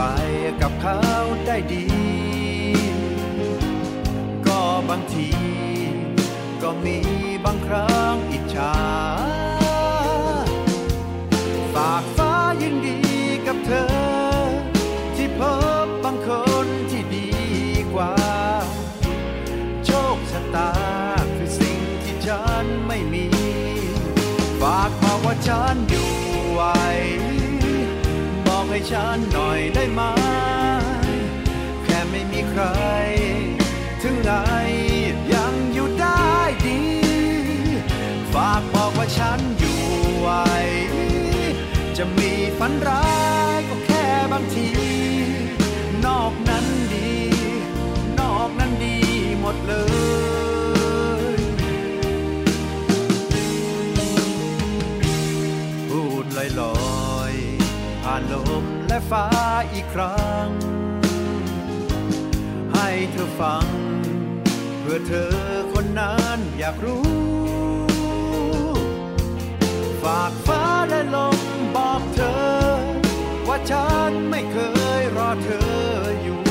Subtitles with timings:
[0.00, 0.10] ไป
[0.62, 1.02] กับเขา
[1.46, 1.86] ได้ดี
[4.46, 5.30] ก็บางที
[6.62, 6.98] ก็มี
[7.44, 8.74] บางครั้งอิจฉา
[11.74, 12.32] ฝากฟ้า
[12.62, 12.98] ยินดี
[13.46, 13.88] กับเธอ
[15.16, 15.40] ที่พ
[15.84, 16.30] บบางค
[16.64, 17.28] นที่ดี
[17.94, 18.14] กว่า
[19.84, 20.70] โชคชะตา
[21.36, 23.26] คือสิ่งที่ฉันไม่มี
[24.60, 25.97] ฝากบอกว่าฉันอยู่
[28.78, 30.00] ให้ฉันหน่อยได้ไหม
[31.84, 32.62] แค่ไม่มีใคร
[34.02, 34.30] ถึงไง
[35.34, 36.28] ยังอยู่ได้
[36.66, 36.80] ดี
[38.32, 39.78] ฝากบอกว่าฉันอยู่
[40.18, 40.28] ไหว
[41.96, 43.06] จะมีฝันร้า
[43.57, 43.57] ย
[59.10, 59.26] ฟ้า
[59.72, 60.48] อีกครั้ง
[62.74, 63.66] ให้เธอฟัง
[64.80, 65.34] เพื่อเธอ
[65.72, 67.02] คนนั้นอยากรู้
[70.02, 71.38] ฝากฟ้าและลม
[71.76, 72.48] บอกเธอ
[73.48, 74.58] ว่าฉันไม่เค
[75.00, 75.70] ยรอเธอ
[76.22, 76.47] อยู่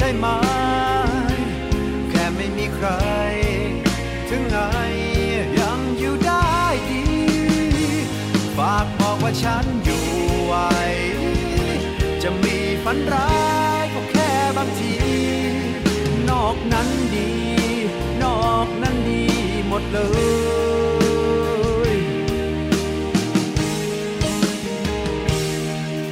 [0.00, 0.26] ได้ไหม
[2.10, 2.88] แค่ไม่มีใคร
[4.28, 4.58] ถึงไง
[5.58, 6.56] ยังอยู่ได้
[6.90, 7.02] ดี
[8.56, 10.04] ฝากบอกว่าฉันอยู่
[10.44, 10.54] ไหว
[12.22, 13.32] จะมีฝันร้า
[13.82, 14.94] ยก็แค่บางที
[16.30, 17.30] นอกนั้นดี
[18.22, 19.22] นอกนั้นดี
[19.68, 20.00] หมดเล
[21.92, 21.94] ย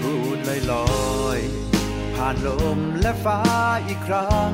[0.00, 0.86] พูดลอยลอ
[1.36, 1.38] ย
[2.14, 3.40] ผ่านลม และฟ้า
[3.86, 4.52] อีกครั้ง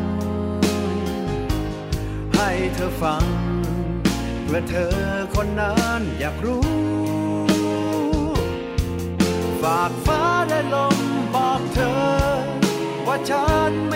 [2.37, 3.25] ให้เธอฟัง
[4.45, 4.97] เพื่อเธอ
[5.35, 6.67] คนนั้นอยากรู้
[9.63, 10.99] ฝากฟ้าและลม
[11.35, 12.01] บอกเธอ
[13.07, 13.95] ว่าฉันไม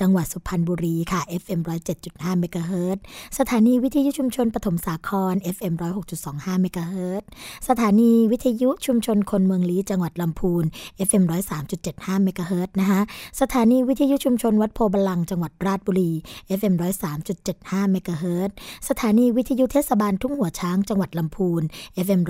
[0.00, 1.60] จังหวัดสุพรรณบุรีค่ะ FM
[2.00, 2.98] 107.5เมกะเฮิรต
[3.38, 5.74] สถานีวิทยุชุมชนปฐมสาคร FM
[6.18, 7.22] 106.25เมกะเฮิรต
[7.68, 10.64] สถานีวิทยุชุมชนคนเมืองลี้จังหวัดลำพูน
[11.08, 11.24] FM
[11.74, 13.00] 103.75เมกะเฮิรตซ์นะคะ
[13.40, 16.10] สถานีวิทยุชุมชนวัดโพบาลังจังหวัดราชบุรี
[16.58, 16.74] FM
[17.32, 18.50] 103.75เมกะเฮิรตซ์
[18.88, 21.62] สถานีวิทยุเทศบาลทุ่งหัวช้างจังหวัดลำพูน
[22.06, 22.20] FM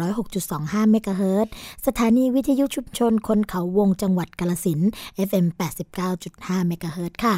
[0.40, 1.46] 106.25เมกะเฮิรตซ์
[1.86, 4.80] สถานีวิทยุชุมชนคนเขาวงจังหวัดกาฬสินธุ์
[5.28, 5.46] FM
[6.08, 7.34] 89.5เมกะเฮิรตซ์ค่ะ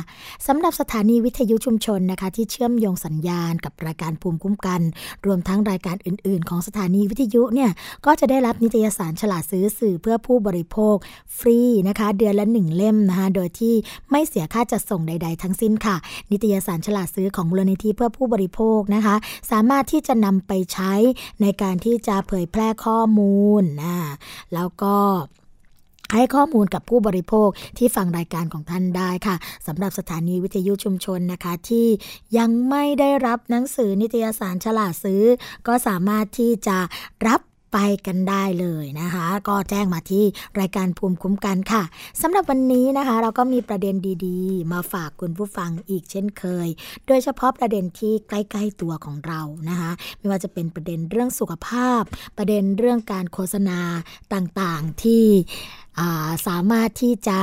[0.47, 4.81] สำหรับสถานีวิทยุชุมชนนะคะที่เชื่อมโยงสัญญาณกับรายการภูมิคุ้มกัน
[5.27, 7.71] รวมทั้งรายการอื่น ๆ ของสถานีวิทยุเนี่ย
[8.07, 10.97] ก็จะได้รับนิตยสารฉลาดซื้อสื่อเพื่อผู้บริโภค
[11.39, 13.75] ฟรีนะคะ เดือนละหนึ่งเล่มนะคะโดยที่
[14.11, 15.97] ไม่เสียค่าจัดส่งใดๆ ทั้งสิ้นค่ะ
[16.31, 19.17] นิตยสารฉลาดซื้อของมูลนิธิเพื่อผู้บริโภคนะคะ
[19.51, 20.93] สามารถที่จะนำไปใช้
[21.43, 23.97] ในการที่จะเผยแพร่ข้อมูลนะ
[24.55, 24.97] แล้วก็
[26.15, 29.37] ให้ข้อมูลกับผู้บริโภคที่ฟังรายการของท่านได้ค่ะ
[29.67, 31.87] สำหรับสถานีวิทยุชุมชนนะคะ ที่
[32.39, 35.23] ยังไม่ได้รับหนังสือนิตยสารฉลาดซื้อ
[35.67, 36.79] ก็สามารถที่จะ
[37.29, 37.41] รับ
[37.73, 40.25] ไปกันได้เลยนะคะ ก็แจ้งมาที่
[40.61, 41.83] รายการภูมิคุ้มกันค่ะ
[42.23, 43.95] สำหรับวันนี้นะคะ เราก็มีประเด็น
[44.27, 46.69] ดีๆ มาฝากคุณผู้ฟังอีกเช่นเคย
[47.07, 52.03] โดยเฉพาะประเด็นที่ใกล้ๆตัวของเรานะคะ ไม่ว่าจะเป็นประเด็นเรื่องสุขภาพ
[52.39, 53.81] ประเด็นเรื่องการโฆษณา
[54.35, 55.25] ต่างๆที่
[56.47, 57.39] สามารถที่จะ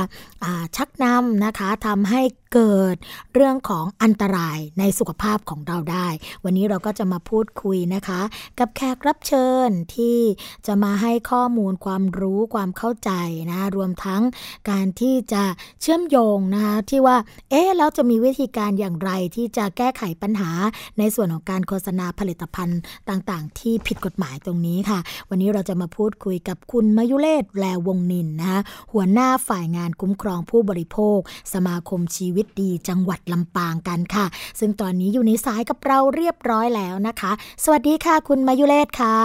[0.76, 2.22] ชักนำนะคะทำให้
[2.54, 2.96] เกิด
[3.34, 6.08] เรื่องของอันตรายในสุขภาพของเราได้
[6.44, 8.20] วันนี้เราก็จะมาพูดคุยนะคะ
[8.58, 10.18] กับแขกรับเชิญที่
[10.66, 13.10] จะมาให้ข้อมูลความรู้ความเข้าใจ
[13.50, 14.22] นะรวมทั้ง
[14.70, 15.42] การที่จะ
[15.80, 17.16] เชื่อมโยงนะคะที่ว่า
[17.50, 20.50] เอ๊ะแล้วจะมีวิธีการอย่างไรที่จะแก้ไขปัญหา
[20.98, 24.98] ในส่วนของการโฆษณาผลิตภัณฑ์ต่างๆ ที่ผิดกฎหมายตรงนี้ค่ะ
[25.30, 28.58] วันนี้เราจะมาพูดคุยกับคุณมายุเลศแลวงนินนะคะ
[28.92, 31.18] หัวหน้าฝ่ายงานคุ้มครองผู้บริโภค
[31.54, 34.26] สมาคมชีวิตดีจังหวัดลำปางกันค่ะ
[34.60, 37.32] ซึ่งตอนนี้อยู่ในสายกับเราเรียบร้อยแล้วนะคะ
[37.64, 39.18] สวัสดีค่ะ คุณมายุเลศค่ะ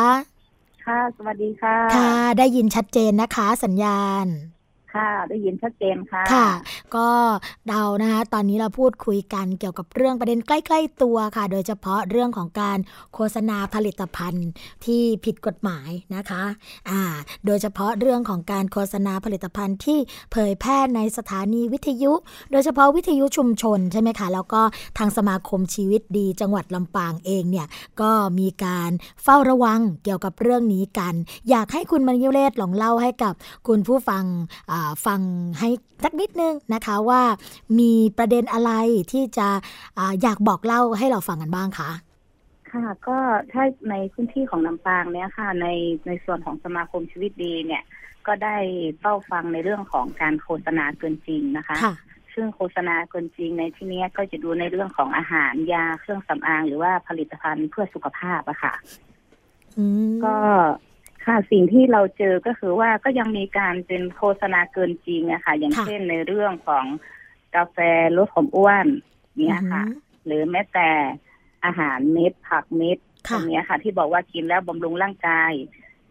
[0.85, 4.27] ค่ะ สวัสดีค่ะ ค่ะ ได้ยินชัดเจนนะคะ สัญญาณ
[4.95, 6.49] ค่ะ ได้ยินชัดเจนค่ะ ค่ะ
[6.95, 7.09] ก็
[7.67, 12.79] เดานะคะ ตอนนี้เราพูดคุยกันเกี่ยวกับเรื่องประเด็นใกล้ ๆ ตัวค่ะ โดยเฉพาะเรื่องของการ
[13.13, 14.47] โฆษณาผลิตภัณฑ์
[14.85, 16.43] ที่ผิดกฎหมายนะคะ
[16.89, 17.01] อ่า
[17.45, 19.99] โดยเฉพาะเรื่องของการโฆษณาผลิตภัณฑ์ที่
[20.31, 22.13] เผยแพร่ในสถานีวิทยุ
[22.51, 24.61] โดยเฉพาะวิทยุชุมชนใช่ไหมคะ แล้วก็
[24.97, 27.67] ทางสมาคมชีวิตดี จังหวัดลำปางเองเนี่ย
[28.01, 28.91] ก็มีการ
[29.23, 31.13] เฝ้าระวังเกี่ยวกับเรื่องนี้กัน
[31.49, 33.33] อยากให้คุณมายุเลศลองเล่าให้กับ
[33.67, 34.23] คุณผู้ฟัง
[34.71, 35.19] อ่าฟัง
[35.59, 35.69] ให้
[36.03, 37.21] สักนิดนึงนะคะว่า
[37.80, 38.71] มีประเด็นอะไร
[39.12, 39.47] ที่จะ
[39.97, 41.91] ออยากบอกเล่าให้เราฟังกันบ้างคะ
[42.71, 43.18] ค่ะก็
[43.51, 45.68] ถ้าในพื้นที่ของลำปางเนี่ยค่ะ ใน
[46.07, 47.83] ในส่วนของสมาคมชีวิตดีเนี่ย
[48.27, 48.57] ก็ได้
[49.00, 51.95] เฝ้าฟังในเรื่องของการโฆษณาเกินจริงนะคะคะ
[52.33, 58.74] ซึ่งโฆษณาเกินจริงในที่นี้ก็จะดูในเรื่องของอาหารยาเครื่องสำอางหรือว่าผลิตภัณฑ์เพื่อสุขภาพอะค่ะ
[60.25, 60.36] ก็
[61.25, 66.85] ค่ะสิ่งที่เราเจอก็คือว่าก็ยังมีการเป็นโฆษณาเกินจริงอะค่ะอย่างเช่นในเรื่องของ
[67.55, 67.77] กาแฟ
[68.17, 68.87] ลดความอ้วน
[69.37, 69.83] เนี่ยค่ะ
[70.25, 70.89] หรือแม้แต่
[71.65, 72.97] อาหารเม็ดผักเม็ด
[73.31, 75.53] ตรงนี้ค่ะ ที่บอกว่ากินแล้วบำรุงร่างกาย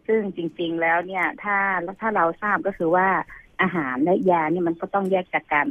[0.06, 1.56] ซึ่งจริง ๆ แล้วเนี่ย ถ้า
[2.00, 3.08] ถ้าเราทราบก็คือว่า
[3.62, 5.69] อาหารและยานี่มันก็ต้องแยกจากกัน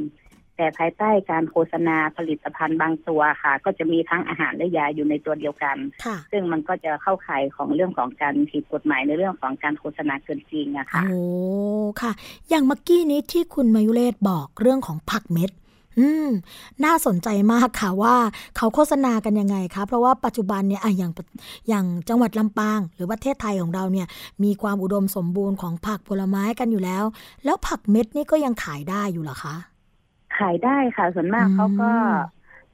[0.61, 5.77] แต่ภายใต้การโฆษณาผลิตภัณฑ์บางตัวค่ะ ก็จะมีทั้งอาหารและยาอยู่ในตัวเดียวกัน
[6.31, 11.21] ซึ่งมันก็จะเข้าข่ายของเรื่องของการผิดกฎหมายในเรื่องของการโฆษณาเกินจริงอะค่ะโอ้
[12.01, 12.11] ค่ะ
[12.49, 15.51] อย่างเมื่อกี้นี้ที่คุณมายุเลศบอกเรื่องของผักเม็ด
[15.99, 16.29] อืม
[16.85, 18.15] น่าสนใจมากค่ะว่า
[18.57, 21.11] เขาโฆษณากันยังไงคะเพราะว่าปัจจุบันเนี่ยอย่าง
[21.69, 24.07] อย่างจังหวัดลำปาง หรือประเทศไทยของเราเนี่ย
[24.43, 27.03] มีความอุดมสมบูรณ์ของผักผลไม้กันอยู่แล้ว
[27.45, 29.55] แล้วผักเม็ดนี่ก็ยังขายได้อยู่เหรอคะ
[30.37, 31.91] ขายได้ค่ะ ส่วนมากเขาก็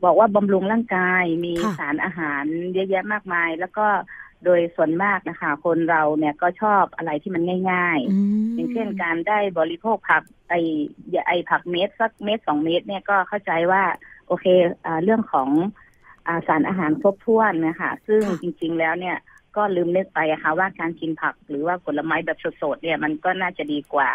[0.04, 3.88] บอกว่าบำรุงร่างกายมีสารอาหารเยอะแยะมากมาย แล้วก็
[4.46, 10.54] โดยส่วนมากนะคะ คนเราเนี่ยก็ชอบอะไรที่มันง่าย ๆ อย่างเช่นการได้บริโภคผักไอ
[11.28, 13.84] ไอผักเม็ดสักเม็ดสองเม็ดเนี่ยก็เข้าใจว่า
[14.28, 14.46] โอเค
[14.86, 15.50] อเรื่องของ
[16.28, 19.18] อสารอาหารครบถ้วนนะคะซึ่งจริง ๆ แล้วเนี่ย
[19.58, 24.10] ก็ลืมนึกไปอะค่ะ ว่าการกินผักหรือว่าผลไม้แบบสดๆเนี่ย มันก็น่าจะดีกว่า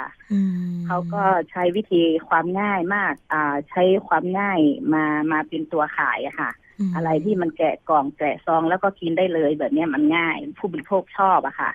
[0.87, 4.61] เขาก็ใช้วิธีความง่ายมาก อ่า ใช้ความง่าย
[4.95, 6.51] มามาเป็นตัวขายอะค่ะ
[6.95, 11.71] อะไรที่มันแกะกล่องแกะซองแล้วก็กินได้เลยแบบนี้มันง่าย ผู้บริโภคชอบอะค่ะ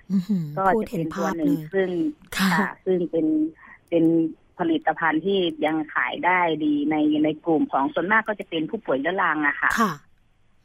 [0.58, 1.88] ก็จะเป็นตัวหนึ่งซึ่ง
[2.38, 3.26] ค่ะ ซึ่งเป็น
[3.88, 4.04] เป็น
[4.58, 9.92] ผลิตภัณฑ์ที่ยังขายได้ดีในในกลุ่มของส่วนมากก็จะเป็นผู้ป่วยเรื้อรังอะค่ะ ค่ะ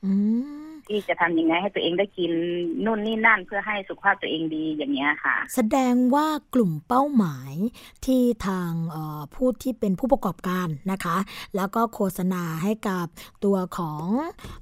[0.05, 0.13] อื
[0.59, 2.31] ม ที่จะทำยังไงให้ตัวเองได้กิน
[2.85, 7.53] นู่นนี่นั่นเพื่อให้สุขภาพตัวเองดีอย่างเงี้ยค่ะ แสดงว่ากลุ่มเป้าหมาย
[8.05, 8.71] ที่ทาง
[9.35, 11.17] ผู้ที่เป็นผู้ประกอบการนะคะ
[11.55, 13.05] แล้วก็โฆษณาให้กับ
[13.43, 14.05] ตัวของ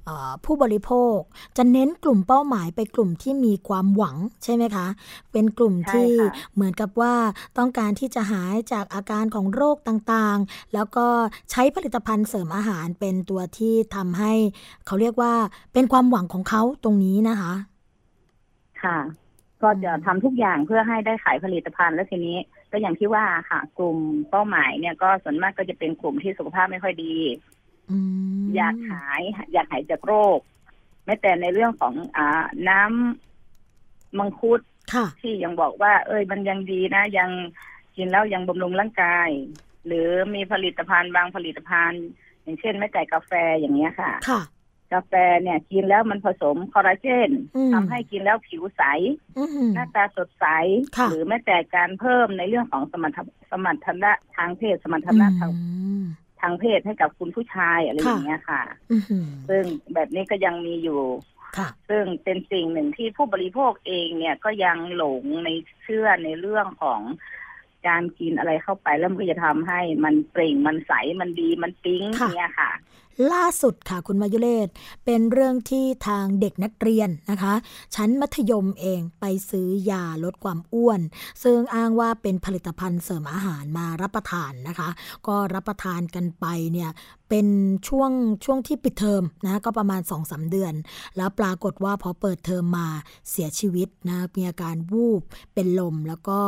[0.08, 0.10] อ
[0.44, 1.18] ผู้บริโภค
[1.56, 4.86] จะเน้นกลุ่มเป้าหมายไปกลุ่มที่มีความหวังใช่ไหมคะ
[5.32, 6.10] เป็นกลุ่มที่
[6.54, 7.14] เหมือนกับว่า
[7.58, 11.06] ต้องการที่จะหายจากอาการของโรคต่างๆ แล้วก็
[11.50, 14.32] ใช้ผลิตภัณฑ์เสริมอาหารเป็นตัวที่ทำให้
[14.86, 15.34] เขาเรียกว่า
[15.72, 17.52] เป็นความหวังของเขาตรงนี้นะคะ
[18.82, 18.98] ค่ะ
[19.62, 22.36] ก็จะทำทุกอย่างเพื่อให้ได้ขายผลิตภัณฑ์แล้วทีนี้
[22.70, 23.98] ก็อย่างที่ว่าค่ะ กลุ่ม
[24.30, 27.16] เป้าหมายเนี่ยก็ส่วนมากก็จะเป็นกลุ่มที่สุขภาพไม่ค่อยดี
[28.56, 29.20] อยากหาย
[29.52, 30.38] อยากหายจากโรค
[31.04, 34.60] แม้แต่ในเรื่องของอ่าน้ำมังคุด
[35.20, 37.30] ที่ยังบอกว่า เอ้ยมันยังดีนะ ยัง
[37.96, 39.28] กินแล้วยังบำรุงร่างกาย
[39.86, 42.04] หรือมีผลิตภัณฑ์บางผลิตภัณฑ์
[42.42, 44.40] อย่างเช่นแม่แต่กาแฟอย่างเงี้ยค่ะ ค่ะ
[44.92, 47.30] กาแฟเนี่ย กินแล้วมันผสมคอลลาเจน
[47.74, 48.82] ทำให้กินแล้วผิวใส
[49.74, 50.46] หน้าตาสดใส
[51.10, 53.18] หรือแม้แต่การเพิ่มในเรื่องของสมรรถ
[53.50, 55.52] สมรรถนะทางเพศสมรรถนะทาง
[56.40, 58.62] ทางเพศให้กับคุณผู้ชายอะไรอย่างเงี้ยค่ะ
[59.48, 61.02] ซึ่งแบบนี้ก็ยังมีอยู่
[61.88, 65.48] ซึ่งเป็นสิ่งหนึ่งที่ผู้บริโภคเองเนี่ยก็ยังหลงใน
[65.82, 67.00] เชื่อในเรื่องของ
[67.88, 72.02] การกินอะไรเข้าไปแล้วมันก็จะทำให้มันเปล่งมันใสมันดีมันปิ๊ง
[72.36, 72.70] เนี่ยค่ะ
[73.32, 74.68] ล่าสุดค่ะคุณมายุเลศ
[75.04, 77.54] เป็นเรื่องที่ทางเด็กนักเรียนนะคะ
[77.94, 81.00] ชั้นมัธยมเองไปซื้อยาลดความอ้วน
[81.42, 84.88] ซึ่งอ้างว่าเป็นผลิตภัณฑ์เสริมอาหารมารับประทานนะคะ
[85.26, 86.90] ก็รับประทานกันไปเนี่ย
[87.28, 87.46] เป็น
[87.88, 88.10] ช่วง
[88.44, 90.74] ช่วงที่ปิดเทอมนะก็ประมาณ2อสเดือน
[91.16, 92.88] แล้วปรากฏว่าพอเปิดเทอมมา
[93.30, 95.22] เสียชีวิตนะมีอาการวูบ
[95.54, 96.38] เป็นลมแล้วก็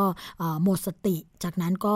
[0.62, 1.94] หมดสติ จากนั้นก็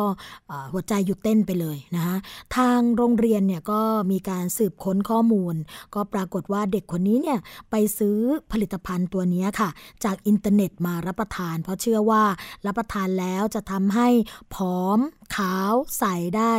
[0.73, 2.17] หัวใจหยุดเต้นไปเลยนะคะ
[2.57, 3.81] ทางโรงเรียนเนี่ยก็
[4.13, 5.55] มีการสืบค้นข้อมูล
[5.95, 7.39] ก็ปรากฏว่าเด็กคนนี้เนี่ย
[7.71, 8.19] ไปซื้อ
[8.53, 9.69] ผลิตภัณฑ์ตัวนี้ค่ะ
[10.05, 12.25] จากอินเทอร์เน็ตมารับประทาน เพราะเชื่อว่า
[12.67, 14.09] รับประทานแล้วจะทำให้
[14.55, 14.99] ผอม
[15.37, 16.05] ขาวใส
[16.37, 16.53] ได้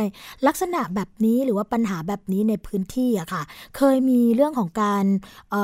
[0.46, 3.42] ลักษณะแบบนี้หรือว่าปัญหาแบบนี้ในพื้นที่อะค่ะ
[3.76, 5.04] เคยมีเรื่องของการ
[5.50, 5.54] เ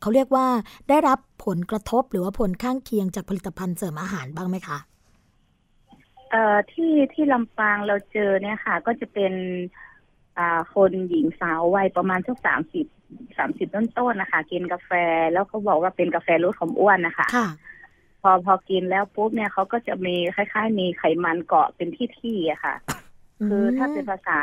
[0.00, 0.46] เขาเรียกว่า
[0.88, 4.78] ได้รับผลกระทบหรือว่าผลข้างเคียงจากผลิตภัณฑ์เสริมอาหารบ้างไหมคะ
[6.36, 9.32] อ่อที่ที่ลำปางเราเจอเนี่ยค่ะ ก็จะเป็น
[10.38, 12.86] อ่าคนหญิงสาววัยประมาณสักสามสิบ
[13.38, 14.90] สามสิบต้นๆนะคะ กินกาแฟ
[15.32, 17.48] แล้วเขาบอกว่าเป็นกาแฟลดความอ้วนนะคะค่ะ
[18.22, 22.74] พอพอกินแล้วปุ๊บเนี่ยเขาก็จะมีคล้ายๆ มีไขมันเกาะเป็นที่ๆอะค่ะ
[23.48, 24.38] คือถ้าเป็นภาษา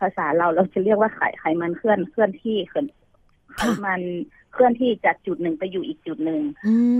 [0.00, 2.86] ภาษาเราเราจะเรียกว่าไขไขมันเคลื่อนเคลื่อนที่เคลื่อน
[3.54, 4.00] ไขมัน
[4.52, 6.42] เคลื่อนที่จากจุดหนึ่งไปอยู่อีกจุดหนึ่ง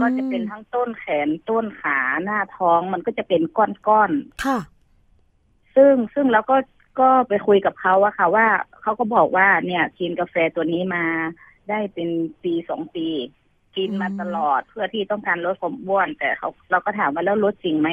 [0.00, 4.58] ก็จะเป็นทั้งต้นแขนต้นขาหน้าท้องมันก็จะเป็นก้อนๆค่ะ
[5.74, 6.56] ซึ่งซึ่งเราก็
[7.00, 8.46] ก็ไปคุยกับเขาว่าค่ะว่า
[8.80, 11.04] เขาก็บอกว่าเนี่ยกินกาแฟตัวนี้มา
[11.70, 12.08] ได้เป็น
[12.44, 13.08] ปีสองปี
[13.76, 17.88] กินมาตลอดเพื่อที่ต้องการลดความอ้วน แต่เขาเราก็ถามว่าแล้วลดจริงไหม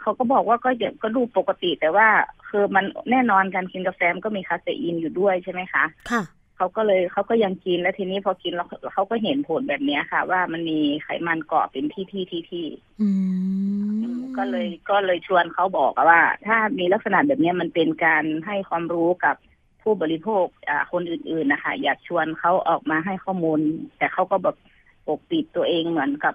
[0.00, 2.08] เขาก็บอกว่าก็ยังก็ดูปกติ แต่ว่า
[2.48, 6.22] คือมันแน่นอนการกินกาแฟมันก็มีคาเฟอีนอยู่ด้วยใช่ไหมคะค่ะ
[6.56, 12.66] เขาก็เลยเขาก็ยังกินแล้วทีนี้พอกินแล้วเขาก็เห็นผลแบบนี้ค่ะ ว่ามันมีไขมันเกาะเป็นที่ที่ที่ที่
[14.38, 19.36] ก็เลยก็เลยชวนเขาบอกว่า ถ้ามีลักษณะแบบนี้มันเป็นการให้ความรู้กับ
[19.82, 20.44] ผู้บริโภค
[20.92, 23.60] คนอื่น ๆนะคะ อยากชวนเขาออกมาให้ข้อมูล
[23.98, 24.56] แต่เขาก็แบบ
[25.06, 26.34] ปกปิดตัวเองเหมือนกับ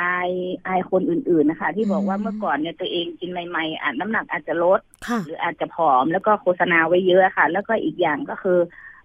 [0.00, 0.30] อาย
[0.66, 4.80] อายคนอื่นๆนะคะ ที่บอกว่าเมื่อก่อนเนี่ยตัวเองกินใหม่ๆอาจน้ำหนักอาจจะลด
[5.24, 8.58] หรืออาจจะผอมแล้วก็โฆษณาไว้เยอะค่ะ แล้วก็อีกอย่างก็คือ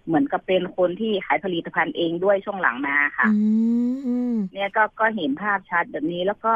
[0.05, 3.27] เหมือนกับเป็นคนที่ขายผลิตภัณฑ์เองด้วยช่วงหลังมาค่ะ
[4.53, 6.53] เนี่ยก็ก็เห็นภาพชัดแบบนี้แล้วก็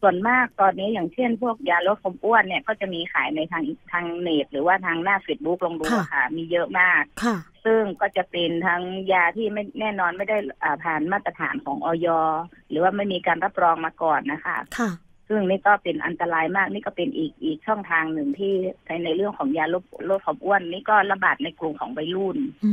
[0.00, 8.82] ส่วนมากตอนนี้อย่างเช่นพวกยาลดความอ้วนเนี่ยก็จะมีขายในทางทางเน็ตหรือว่าทางหน้าเฟซบุ๊กลองดูค่ะ มีเยอะมากค่ะซึ่งก็จะเป็นทั้ง
[9.12, 10.38] ยาที่ไม่แน่นอนไม่ได้
[10.84, 12.08] ผ่านมาตรฐานของออย
[12.70, 14.90] หรือว่าไม่มีการรับรองมาก่อนนะคะค่ะ
[15.32, 18.52] ซึ่งนี่ก็เป็นอันตรายมากนี่ก็เป็นอีกอีกช่องทางหนึ่งที่
[18.86, 22.72] ในในเรื่องของยาลดลดความอ้วน นี่ก็ระบาดในกลุ่มของวัยรุ่น อื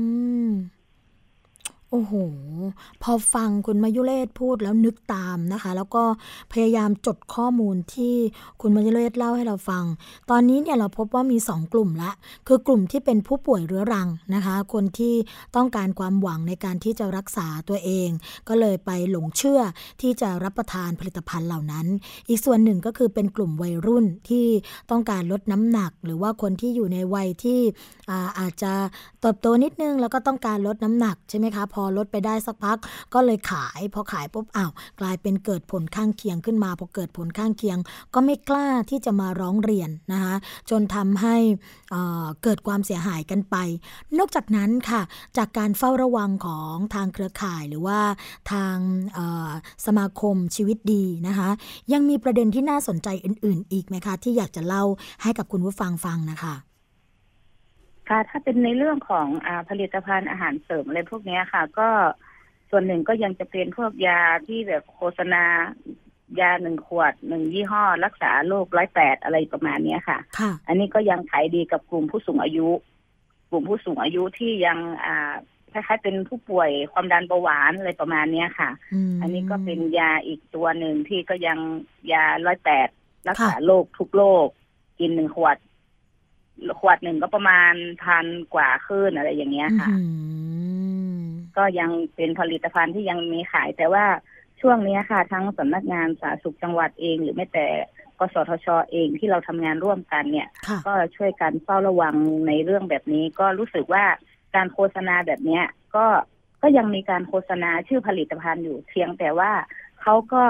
[1.93, 2.13] โอ้โห
[3.03, 6.03] พอฟังคุณมายุเลศพูดแล้วนึกตามนะคะ แล้วก็
[6.53, 8.15] พยายามจดข้อมูลที่
[8.61, 9.83] คุณมายุเลศเล่าให้เราฟัง
[10.29, 12.11] ตอนนี้เนี่ยเราพบว่ามี 2 กลุ่มละ
[12.47, 15.15] คือกลุ่มที่เป็นผู้ป่วยเรื้อรังนะคะ คนที่
[15.55, 18.09] ต้องการความหวังในการที่จะรักษาตัวเอง
[18.47, 19.61] ก็เลยไปหลงเชื่อ
[20.01, 21.87] ที่จะรับประทานผลิตภัณฑ์เหล่านั้น
[22.29, 24.45] อีกส่วนหนึ่งก็คือเป็นกลุ่มวัยรุ่นที่
[24.91, 27.59] ต้องการลดน้ำหนัก หรือว่าคนที่อยู่ในวัยที่
[28.11, 28.73] อาอาจจะ
[29.21, 32.77] เติบโตนิดนึง แล้วก็ต้องการลดน้ำหนักใช่ไหมคะ พอลดไปได้สักพัก
[33.13, 37.77] ก็เลยขาย พอขายปุ๊บอ้าวกลายเป็นเกิดผลข้างเคียงขึ้นมา พอเกิดผลข้างเคียง
[38.13, 40.35] ก็ไม่กล้าที่จะมาร้องเรียนนะคะ
[40.69, 41.35] จนทำให้
[42.43, 43.55] เกิดความเสียหายกันไป
[44.17, 45.01] นอกจากนั้นค่ะ
[45.37, 47.99] จากการเฝ้าระวังของทางเครือข่ายหรือว่า
[48.51, 48.75] ทาง
[49.85, 51.49] สมาคมชีวิตดีนะคะ
[51.93, 54.83] ยังมีประเด็นที่น่าสนใจอื่น ๆ อีกไหมคะ ที่อยากจะเล่า
[55.21, 56.70] ให้กับคุณผู้ฟังฟังนะคะ
[58.09, 61.89] ค่ะถ้าเป็นในเรื่องของอผลิตภัณฑ์อาหารเสริมอะไรพวกนี้ค่ะ ก็
[62.69, 65.43] ส่วนหนึ่งก็ยังจะเป็นพวกยาที่แบบโฆษณา
[66.39, 72.69] ยาหนึ่งขวดหนึ่งยี่ห้อ รักษาโรคร้อยแปดอะไรประมาณนี้ค่ะค่ะ อันนี้ก็ยังขายดีกับกลุ่มผู้สูงอายุ
[73.49, 75.33] กลุ่มผู้สูงอายุที่ยังอ่า
[75.71, 78.69] คล้ายๆเป็นผู้ป่วยความดันเบาหวานอะไรประมาณเนี้ยค่ะ
[79.21, 81.59] อันนี้ก็เป็นยาอีกตัวหนึ่งที่ก็ยัง
[82.11, 82.87] ยาร้อยแปด
[83.27, 84.47] รักษาโรคทุกโรค
[84.99, 85.57] กินหนึ่งขวด
[86.79, 89.89] ขวดหนึ่งก็ประมาณพันกว่าขึ้นอะไรอย่างเงี้ยค่ะ
[91.57, 94.05] ก็ยังเป็นผลิตภัณฑ์ที่ยังมีขาย แต่ว่า
[94.61, 97.67] ช่วงนี้ค่ะ ทั้งสำนักงานสาธารณสุขจังหวัดเอง หรือแม้แต่
[98.19, 100.47] กสทชเองที่เราทำงานร่วมกันเนี่ย
[100.87, 102.15] ก็ช่วยกันเฝ้าระวัง
[102.47, 104.05] ในเรื่องแบบนี้ ก็รู้สึกว่า
[104.55, 105.63] การโฆษณาแบบเนี้ย
[105.95, 106.05] ก็
[106.61, 109.51] ก็ยังมีการโฆษณาชื่อผลิตภัณฑ์อยู่เพียงแต่ว่า
[110.01, 110.43] เขาก็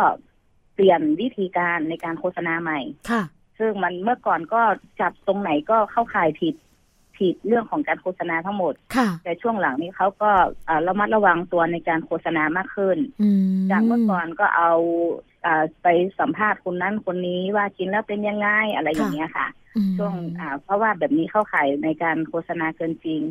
[0.74, 2.80] เปลี่ยนวิธีการในการโฆษณาใหม่
[3.12, 3.24] ค่ะ
[3.62, 4.62] ซึ่งมันเมื่อก่อนก็
[5.02, 6.56] จับตรงไหนก็เข้าข่ายผิด
[7.18, 8.74] ผิดเรื่องของการโฆษณาทั้งหมด
[9.24, 10.32] แต่ช่วงหลังนี้เขาก็
[10.88, 12.98] ระมัดระวังตัวในการโฆษณามากขึ้น
[13.72, 14.72] จากเมื่อก่อนก็เอา
[15.84, 15.88] ไป
[16.20, 19.48] สัมภาษณ์คนนั้นคนนี้ว่ากินแล้วเป็นยังไงอะไรอย่างเงี้ยค่ะ
[19.98, 20.14] ช่วง
[20.64, 23.22] เพราะว่าแบบนี้เข้าข่ายในการโฆษณาเกินจริง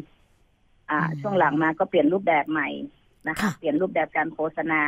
[0.91, 2.69] อ่า ช่วงหลังมาก็เปลี่ยนรูปแบบใหม่
[3.29, 4.81] นะคะ เปลี่ยนรูปแบบการโฆษณา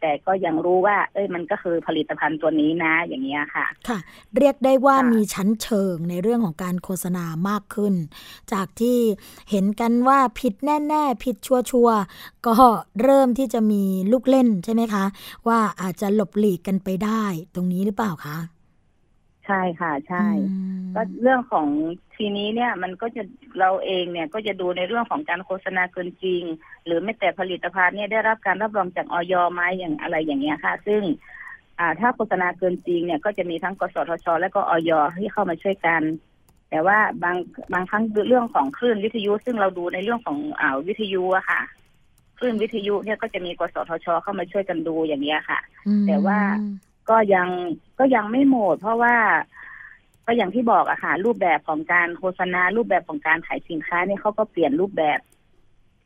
[0.00, 3.98] แต่ก็ยังรู้ว่า เอ้ยมันก็คือผลิตภัณฑ์ตัวนี้นะ อย่างเงี้ยค่ะ ค่ะ
[4.36, 7.94] เรียกได้ว่ามีชั้นเชิงในเรื่องของการโฆษณามากขึ้น
[8.52, 8.98] จากที่
[9.50, 11.54] เห็นกันว่าผิดแน่ๆ ผิดชั
[11.84, 12.56] วร์ๆก็
[13.02, 15.04] เริ่มที่จะมีลูกเล่นใช่ไหมคะ
[15.48, 17.22] ว่าอาจจะหลบหลีกกันไปได้
[17.54, 18.36] ตรงนี้หรือเปล่าคะ
[19.50, 20.26] ใช่ค่ะใช่
[20.94, 21.66] ก็เรื่องของ
[22.16, 23.22] ทีนี้เนี่ยมันก็จะ
[23.58, 26.42] เราเองเนี่ยก็จะดูในเรื่องของการโฆษณาเกินจริง
[26.84, 31.02] หรือไม่แต่ผลิตภัณฑ์เนี่ยได้รับการรับรองจากออยไหมอย่างอะไรอย่างเงี้ยค่ะ ซึ่ง
[31.78, 34.90] อ่าถ้าโฆษณาเกินจริงเนี่ยก็จะมีทั้งกสทช และก็ออย
[35.20, 36.02] ที่เข้ามาช่วยกัน
[36.70, 37.36] แต่ว่าบาง
[37.72, 41.60] บางครั้งเรื่องของคลื่นวิทยุ ซึ่งเราดูในเรื่องของอ่าวิทยุอะค่ะ
[42.38, 45.58] คลื่นวิทยุเนี่ยก็จะมีกสทช เข้ามาช่วยกันดูอย่างเงี้ยค่ะ
[46.06, 46.38] แต่ว่า
[47.10, 47.48] ก็ยัง
[47.98, 49.16] ก็ยังไม่หมด เพราะว่า
[50.26, 55.20] ก็อย่างที่บอกอะค่ะ รูปแบบของการโฆษณา รูปแบบของการขายสินค้านี่เขาก็เปลี่ยนรูปแบบ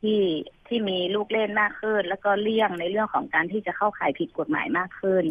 [0.01, 0.21] ที่
[0.67, 5.25] ที่มีลูกเล่นมากขึ้น แล้วก็เลี่ยงในเรื่องของการที่จะเข้าขายผิดกฎหมายมากขึ้น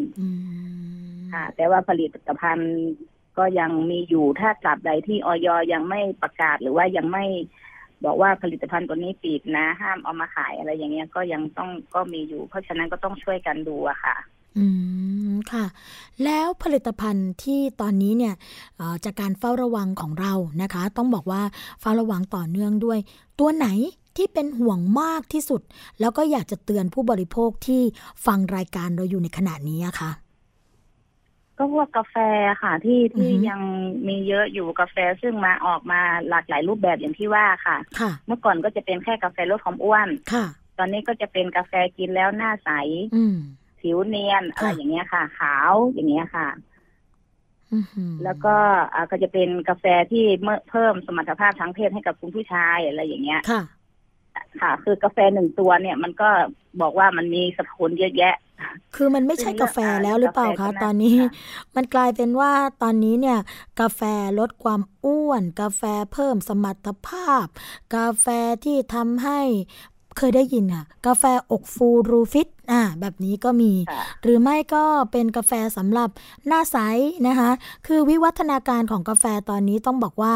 [1.33, 2.73] ค่ะ แต่ว่าผลิตภัณฑ์
[3.37, 7.25] ก็ยังมีอยู่ถ้าตราบใดที่ออยยังไม่ประกาศหรือว่ายังไม่
[8.05, 14.15] บอกว่าผลิตภัณฑ์ตัวนี้ปิดนะ ห้ามเอามาขายอะไรอย่างเงี้ยก็ยังต้องก็มีอยู่ เพราะฉะนั้นก็ต้องช่วยกันดูอะค่ะ
[14.57, 14.65] อื
[15.31, 15.65] ม ค่ะ
[16.23, 18.33] แล้วผลิตภัณฑ์ที่ตอนนี้เนี่ย
[19.05, 21.41] จากการเฝ้าระวังของเรานะคะ ต้องบอกว่า
[21.81, 22.99] เฝ้าระวังต่อเนื่องด้วย
[23.39, 23.67] ตัวไหน
[24.17, 25.61] ที่เป็นห่วงมากที่สุด
[25.99, 27.81] แล้วก็อยากจะเตือนผู้บริโภคที่
[28.25, 30.11] ฟังรายการเราอยู่ในขณะนี้อะคะ
[31.57, 32.15] ก็พวกกาแฟ
[32.61, 33.61] ค่ะ ที่ที่ยัง
[34.07, 40.45] มีเยอะอยู่กาแฟซึ่งมาออกมาหลากหลายรูปแบบอย่างที่ว่าค่ะ ค่ะ เมื่อก่อนก็จะเป็นแค่กาแฟลดความอ้วน ค่ะ
[40.77, 42.69] ตอนนี้ก็จะเป็นกาแฟกินแล้วหน้าใส
[43.85, 46.47] ผิวเนียนอะไรอย่างเงี้ยค่ะ ขาวอย่างเงี้ยค่ะ
[48.23, 48.55] แล้วก็
[49.11, 50.25] ก็จะเป็นกาแฟที่
[50.69, 53.61] เพิ่มสมรรถภาพทางเพศให้กับคุณผู้ชายอะไรอย่างเงี้ยค่ะ
[54.61, 56.29] ค่ะ คือกาแฟหนึ่งตัวเนี่ย มันก็
[56.81, 58.35] บอกว่ามันมีสรรพคุณเยอะแยะ
[58.95, 61.15] คือมันไม่ใช่กาแฟแล้วหรือเปล่าคะตอนนี้
[61.75, 63.39] มันกลายเป็นว่าตอนนี้เนี่ย
[63.79, 64.01] กาแฟ
[64.39, 65.81] ลดความอ้วน กาแฟ
[66.13, 67.45] เพิ่มสมรรถภาพ
[67.95, 68.25] กาแฟ
[68.65, 69.41] ที่ทำให้
[70.17, 73.71] เคยได้ยินค่ะ กาแฟอกฟูรูฟิตอ่าแบบนี้ก็มี
[74.23, 76.09] หรือไม่ก็เป็นกาแฟสำหรับ
[76.47, 76.77] หน้าใส
[77.27, 77.49] นะคะ
[77.87, 80.33] คือวิวัฒนาการของกาแฟตอนนี้ต้องบอกว่า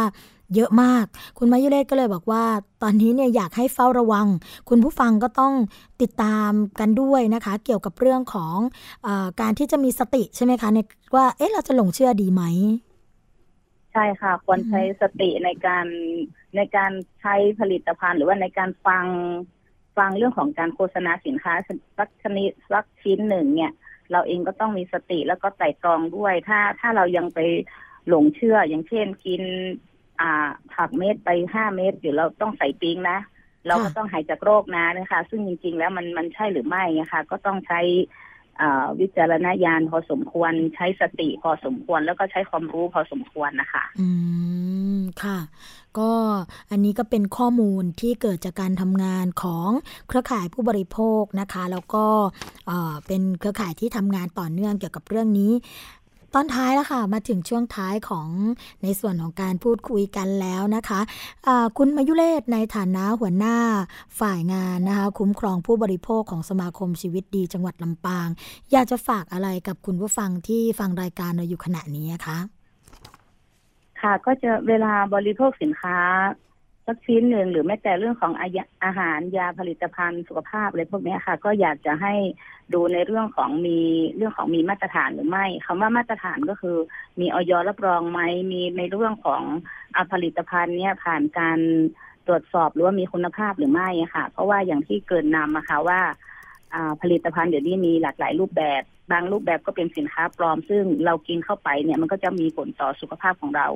[0.55, 1.05] เยอะมาก
[1.37, 2.43] คุณมายุเรศก็เลยบอกว่า
[2.83, 4.27] ตอนนี้เนี่ยอยากให้เฝ้าระวัง
[4.69, 5.53] คุณผู้ฟังก็ต้อง
[6.01, 8.57] ติดตามกันด้วยนะคะ เกี่ยวกับเรื่องของ
[9.05, 9.09] อ
[9.41, 10.79] การที่จะมีสติใช่ไหมคะใน
[11.15, 12.43] ว่า เอ๊ะเราจะหลงเชื่อดีไหม
[13.93, 15.85] ใช่ค่ะ ควรใช้สติในการ
[16.55, 19.05] ในการใช้ผลิตภัณฑ์ หรือว่าในการฟัง
[19.99, 21.53] ฟังเรื่องของการโฆษณาสินค้า
[21.97, 23.71] สักชนิดสักชิ้นหนึ่งเนี่ย
[24.11, 27.39] เราเองก็ต้องมีสติแล้วก็ไต่ตรองด้วย ถ้าถ้าเรายังไป
[28.07, 29.43] หลงเชื่อ อย่างเช่นกิน
[30.21, 33.19] อ่าผักเม็ดไปห้าเม็ดเดี๋ยวเราต้องใส่ปิ้งนะ
[33.67, 37.79] เราก็ต้องหายจากโรคนะนะคะ ซึ่งจริง ๆ แล้วมันมันใช่หรือไม่นะคะก็ต้องใช้
[38.99, 44.09] วิจารณญาณพอสมควรใช้สติพอสมควร แล้วก็ใช้ความรู้พอสมควรนะคะ อื
[44.97, 45.37] ม ค่ะ
[45.97, 46.11] ก็
[46.71, 49.69] อันนี้ก็เป็นข้อมูลที่เกิดจากการทำงานของ
[50.07, 52.05] เครือข่ายผู้บริโภคนะคะ แล้วก็
[53.07, 55.51] เป็นเครือข่ายที่ทำงานต่อเนื่องเกี่ยวกับเรื่องนี้
[56.35, 58.27] ตอนท้ายแล้วค่ะ มาถึงช่วงท้ายของ
[58.83, 63.57] ในส่วนของการพูดคุยกันแล้วนะคะะคุณมายุเลศในฐานะหัวหน้า
[64.19, 68.27] ฝ่ายงานนะคะ คุ้มครองผู้บริโภคของสมาคมชีวิตดีจังหวัดลำปาง
[68.71, 72.58] อยากจะฝากอะไรกับคุณผู้ฟังที่ฟังรายการเราอยู่ขณะนี้คะ
[74.01, 75.97] ค่ะ ก็จะเวลาบริโภคสินค้า
[76.85, 78.33] สักชิ้นหนึ่งหรือแม้แต่เรื่องของ
[78.83, 82.13] อาหารยาผลิตภัณฑ์สุขภาพอะไรพวกนี้ค่ะ ก็อยากจะให้
[82.73, 83.79] ดูในเรื่องของมี
[84.15, 86.77] เรื่องของมีมาตรฐานหรือไม่คำว่ามาตรฐานก็คือ
[87.19, 88.19] มีออยรับรองไหม
[88.51, 89.41] มีในเรื่องของ
[89.95, 91.59] อผลิตภัณฑ์เนี่ยผ่านการ
[92.27, 95.99] ตรวจสอบหรือว่ามีคุณภาพหรือไม่ค่ะ เพราะว่าอย่างที่เกินนำนะคะว่า
[97.01, 103.67] ผลิตภัณฑ์เดี๋ยวนี้มีหลากหลายรูปแบบ บางรูปแบบก็เป็นสินค้าปลอม ซึ่งเรากินเข้าไปเนี่ยมันก็จะมีผลต่อสุขภาพของเรา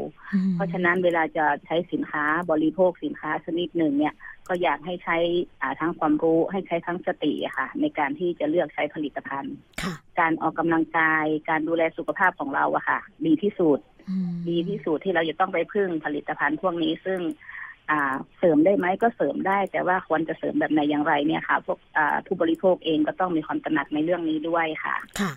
[0.55, 4.13] เพราะฉะนั้นเวลาจะใช้สินค้าบริโภคสินค้าชนิดหนึ่งเนี่ย
[4.47, 5.17] ก็อยากให้ใช้
[5.79, 9.55] ทั้งความรู้ให้ใช้ทั้งสติค่ะ ในการที่จะเลือกใช้ผลิตภัณฑ์
[10.19, 13.79] การออกกำลังกาย การดูแลสุขภาพของเราอะค่ะ ดีที่สุด
[14.49, 17.19] ดีที่สุดที่เราจะต้องไปพึ่งผลิตภัณฑ์พวกนี้ซึ่ง
[18.37, 21.79] เสริมได้ไหมก็เสริมได้ แต่ว่าควรจะเสริมแบบไหนอย่างไรเนี่ยค่ะพวก
[22.25, 25.31] ผู้บริโภคเองก็ต้องมีความตระหนักในเรื่องนี้ด้วยค่ะ ค่ะ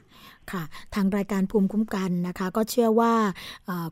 [0.52, 0.62] ค่ะ
[0.94, 3.14] ทางรายการภูมิคุ้มกันนะคะ ก็เชื่อว่า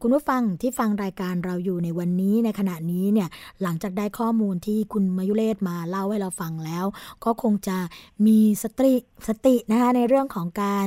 [0.00, 3.28] คุณผู้ฟังที่ฟังรายการเราอยู่ในวันนี้ในขณะนี้เนี่ย
[3.62, 6.84] หลังจากได้ข้อมูลที่คุณมายุเลศมาเล่าให้เราฟังแล้ว
[7.24, 7.78] ก็คงจะ
[8.26, 8.94] มีสติ
[9.28, 10.86] สตินะคะในเรื่องของการ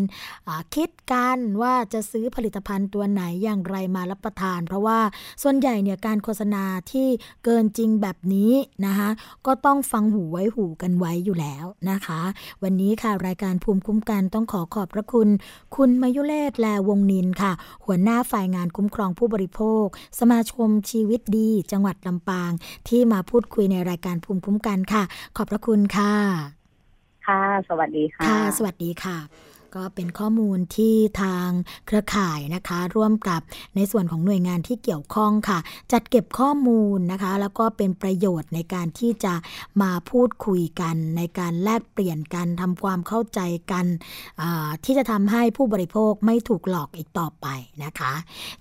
[0.75, 4.99] คิดกันว่าจะซื้อผลิตภัณฑ์ตัวไหนอย่างไรมารับประทาน เพราะว่า
[5.43, 7.07] ส่วนใหญ่เนี่ยการโฆษณาที่
[7.45, 8.53] เกินจริงแบบนี้
[8.85, 9.09] นะคะ
[9.45, 12.21] ก็ต้องฟังหูไว้หูกันไว้อยู่แล้วนะคะ
[12.63, 15.29] วันนี้ค่ะรายการภูมิคุ้มกันต้องขอขอบพระคุณ
[15.75, 17.51] คุณมายุเลศแลวงนินค่ะ
[17.85, 19.85] หัวหน้าฝ่ายงานคุ้มครองผู้บริโภค
[20.19, 22.51] สมาคมชีวิตดี จังหวัดลำปาง
[22.87, 25.03] ที่มาพูดคุยในรายการภูมิคุ้มกันค่ะ
[25.37, 26.13] ขอบพระคุณค่ะ
[27.27, 29.17] ค่ะ สวัสดีค่ะ ค่ะ สวัสดีค่ะ
[29.77, 31.49] ก็เป็นข้อมูลที่ทาง
[31.87, 33.41] เครือข่ายนะคะ ร่วมกับ
[33.75, 35.59] ในส่วนของหน่วยงานที่เกี่ยวข้องค่ะ
[35.91, 39.33] จัดเก็บข้อมูลนะคะ แล้วก็เป็นประโยชน์ในการที่จะ
[39.81, 43.39] มาพูดคุยกัน ในการแลกเปลี่ยนกันทำความเข้าใจ
[43.71, 43.85] กัน
[44.83, 47.47] ที่จะทำให้ผู้บริโภคไม่ถูกหลอกอีกต่อไป
[47.83, 48.13] นะคะ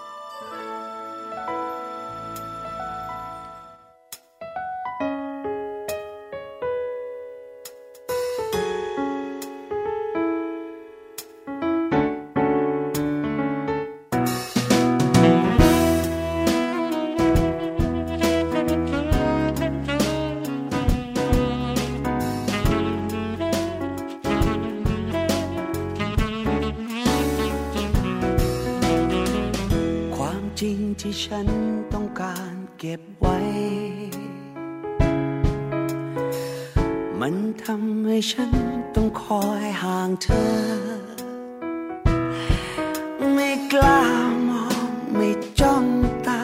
[32.83, 33.37] เก็บไว้
[37.19, 38.51] มันทำให้ฉัน
[38.95, 40.51] ต้องคอยห่างเธอ
[43.33, 44.03] ไม่กล้า
[44.49, 45.85] มองไม่จ้อง
[46.27, 46.41] ตา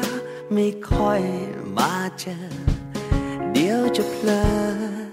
[0.53, 1.21] ไม่ค่อย
[1.77, 2.37] มาเจอ
[3.51, 5.06] เดี๋ยวจะเพลอ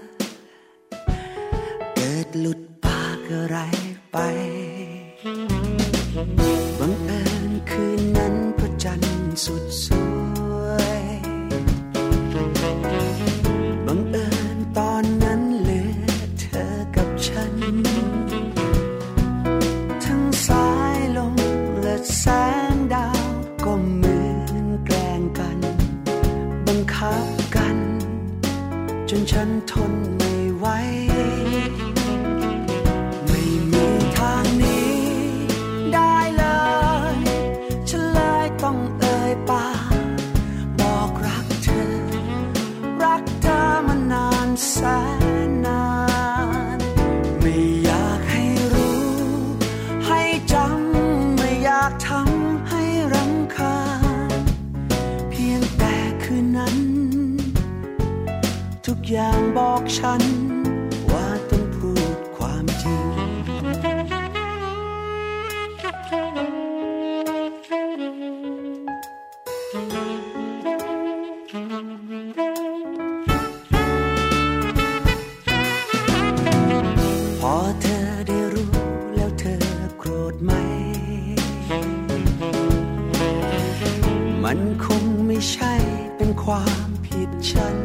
[87.49, 87.77] ฉัน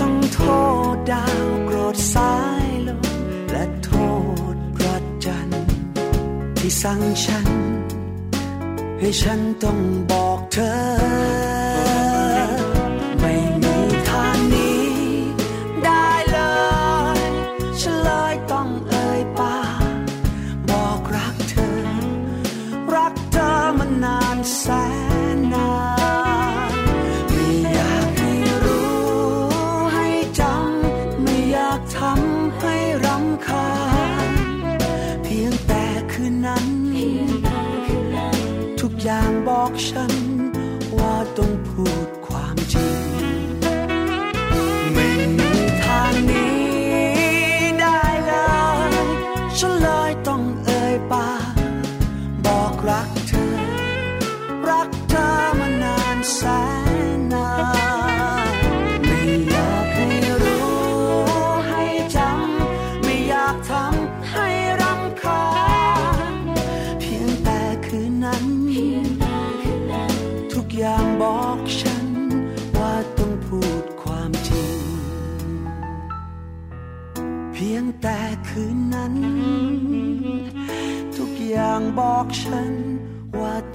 [0.00, 0.38] ต้องโท
[0.94, 3.02] ษดาวโกรธสายลม
[3.50, 3.90] และโท
[4.54, 5.64] ษพระจันทร์
[6.58, 7.48] ที่สั่งฉัน
[8.98, 9.78] ให้ฉันต้อง
[10.10, 11.75] บอกเธอ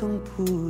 [0.01, 0.60] ว่า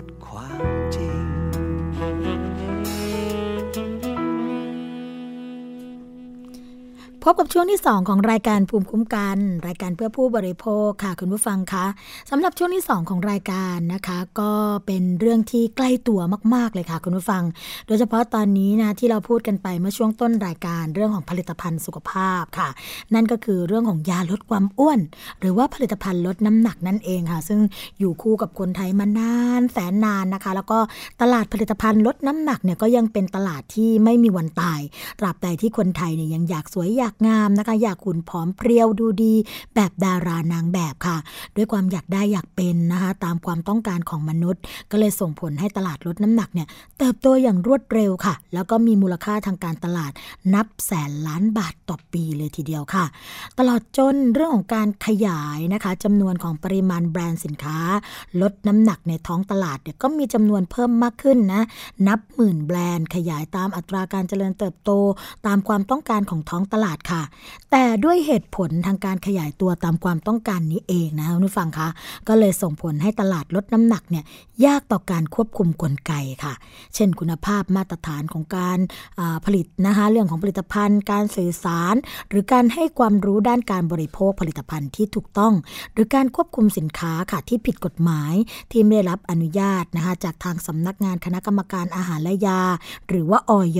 [7.31, 11.85] บกับช่วงที่ 2 ของรายการภูมิคุ้มกัน รายการเพื่อผู้บริโภคค่ะคุณผู้ฟังคะ
[12.29, 14.51] สำหรับช่วงที่ 2 ของรายการนะคะ ก็
[14.85, 16.19] เป็นเรื่องที่ใกล้ตัว
[16.55, 17.43] มาก ๆ เลยค่ะคุณผู้ฟัง
[17.87, 22.69] โดยเฉพาะตอนนี้นะที่เราพูดกันไปเมื่อช่วงต้นรายการเรื่องของผลิตภัณฑ์สุขภาพค่ะ
[23.13, 24.99] นั่นก็คือเรื่องของยาลดความอ้วน
[25.39, 27.59] หรือว่าผลิตภัณฑ์ลดน้ำหนักนั่นเองค่ะ ซึ่ง
[27.99, 30.79] อยู่คู่กับคนไทยมานานแสนนานนะคะ แล้วก็
[31.21, 34.79] ตลาดผลิตภัณฑ์ลดน้ำหนักเนี่ยก็ยังเป็นตลาดที่ไม่มีวันตาย
[35.19, 39.33] ตราบใดที่คนไทยเนี่ยยังอยากสวยอยากงามนะคะ อยากขุนผอมเพรียวดูดี
[39.75, 41.17] แบบดารานางแบบค่ะ
[41.55, 50.11] ด้วยความอยากได้อยากเป็นนะคะ ตามความต้องการของมนุษย์ ก็เลยส่งผลให้ตลาดลดน้ำหนักเนี่ยเติบโตอย่างรวดเร็วค่ะ แล้วก็มีมูลค่าทางการตลาด
[50.53, 53.05] นับแสนล้านบาทต่อปีเลยทีเดียวค่ะ
[53.59, 57.79] ตลอดจนเรื่องของการขยายนะคะจำนวนของปริมาณแบรนด์สินค้า
[58.41, 61.61] ลดน้ำหนักในท้องตลาดเนี่ยก็มีจำนวนเพิ่มมากขึ้นนะ
[62.07, 64.91] นับหมื่นแบรนด์ขยายตามอัตราการเจริญเติบโต
[65.47, 67.21] ตามความต้องการของท้องตลาดค่ะ
[67.71, 71.87] แต่ด้วยเหตุผลทางการขยายตัวตามความต้องการนี้เองนะคุณผู้ฟังคะ
[72.27, 74.23] ก็เลยส่งผลให้ตลาดลดน้ำหนักเนี่ย
[74.65, 76.53] ยากต่อการควบคุมกลไกค่ะ
[76.95, 78.79] เช่นคุณภาพมาตรฐานของการ
[79.45, 81.95] ผลิตนะคะเรื่องของผลิตภัณฑ์ การสื่อสาร
[82.29, 85.53] หรือการให้ความรู้ด้านการบริโภคผลิตภัณฑ์ที่ถูกต้อง
[85.93, 88.33] หรือการควบคุมสินค้าค่ะที่ผิดกฎหมาย
[88.71, 92.61] ที่ไม่ได้รับอนุญาตนะคะจากทางสำนักงานคณะกรรมการอาหารและยา
[93.07, 93.59] หรือว่าออ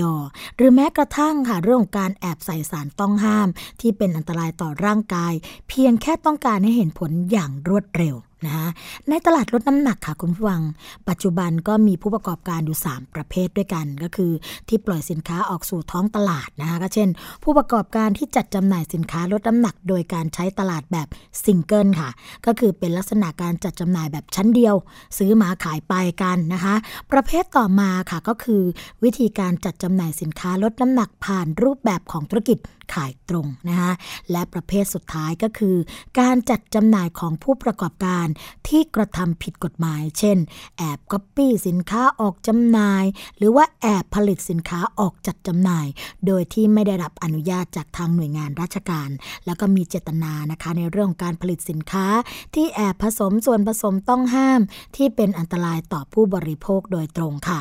[0.56, 3.48] หรือแม้กระทั่งค่ะเรื่องของการแอบใส่สารต้องห้าม
[3.80, 5.32] ที่เป็นอันตรายต่อร่างกาย
[5.68, 8.16] เพียงแค่ต้องการให้เห็นผลอย่างรวดเร็ว
[8.46, 8.66] นะคะ
[9.08, 10.62] ในตลาดลดน้ำหนักค่ะคุณผู้ฟัง
[11.08, 14.32] ปัจจุบันก็มีผู้ประกอบการอยู่ 3 ประเภทด้วยกันก็คือ
[14.68, 17.08] ที่ปล่อยสินค้าออกสู่ท้องตลาดนะคะก็เช่น
[17.42, 21.08] ผู้ประกอบการที่จัดจำหน่ายสินค้าลดน้ำหนัก โดยการใช้ตลาดแบบ
[21.44, 22.10] ซิงเกิลค่ะ
[22.46, 24.74] ก็คือเป็นลักษณะการจัดจำหน่ายแบบชั้นเดียว
[25.18, 26.74] ซื้อมาขายไปกันนะคะ
[27.12, 28.62] ประเภทต่อมาค่ะก็คือ
[29.04, 32.58] วิธีการจัดจำหน่ายสินค้าลดน้ำหนักผ่านรูปแบบของธุรกิจ
[32.94, 33.92] ขายตรงนะคะ
[34.30, 35.76] และประเภทสุดท้ายก็คือ
[36.20, 38.26] การจัดจำหน่ายของผู้ประกอบการ
[38.68, 40.38] ที่กระทำผิดกฎหมาย เช่น
[40.78, 43.04] แอบก๊อปปี้สินค้าออกจำหน่าย
[43.36, 45.86] หรือว่าแอบผลิตสินค้าออกจัดจำหน่าย
[46.26, 49.08] โดยที่ไม่ได้รับอนุญาตจากทางหน่วยงานราชการ
[49.46, 52.06] แล้วก็มีเจตนานะคะในเรื่องการผลิตสินค้า
[52.54, 54.60] ที่แอบผสมส่วนผสมต้องห้าม
[54.96, 57.60] ที่เป็นอันตรายต่อผู้บริโภคโดยตรงค่ะ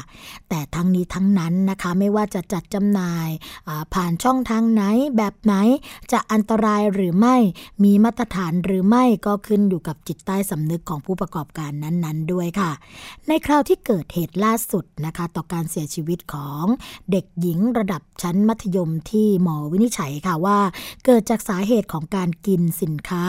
[0.50, 3.30] แต่ทั้งนี้ทั้งนั้นนะคะไม่ว่าจะจัดจำหน่าย
[3.94, 4.84] ผ่านช่องทางไหน
[5.18, 5.54] แบบไหน
[6.12, 7.36] จะอันตรายหรือไม่
[7.84, 12.72] มีมาตรฐานหรือไม่ก็ขึ้นอยู่กับจิตใต้สำนึกของผู้ประกอบการนั้นๆ ด้วยค่ะ
[13.28, 16.66] ในคราวที่เกิดเหตุล่าสุดนะคะ ต่อการเสียชีวิตของ
[17.12, 20.60] เด็กหญิงระดับชั้นมัธยมที่หมอวินิจฉัยค่ะว่า
[21.06, 23.24] เกิดจากสาเหตุของการกินสินค้า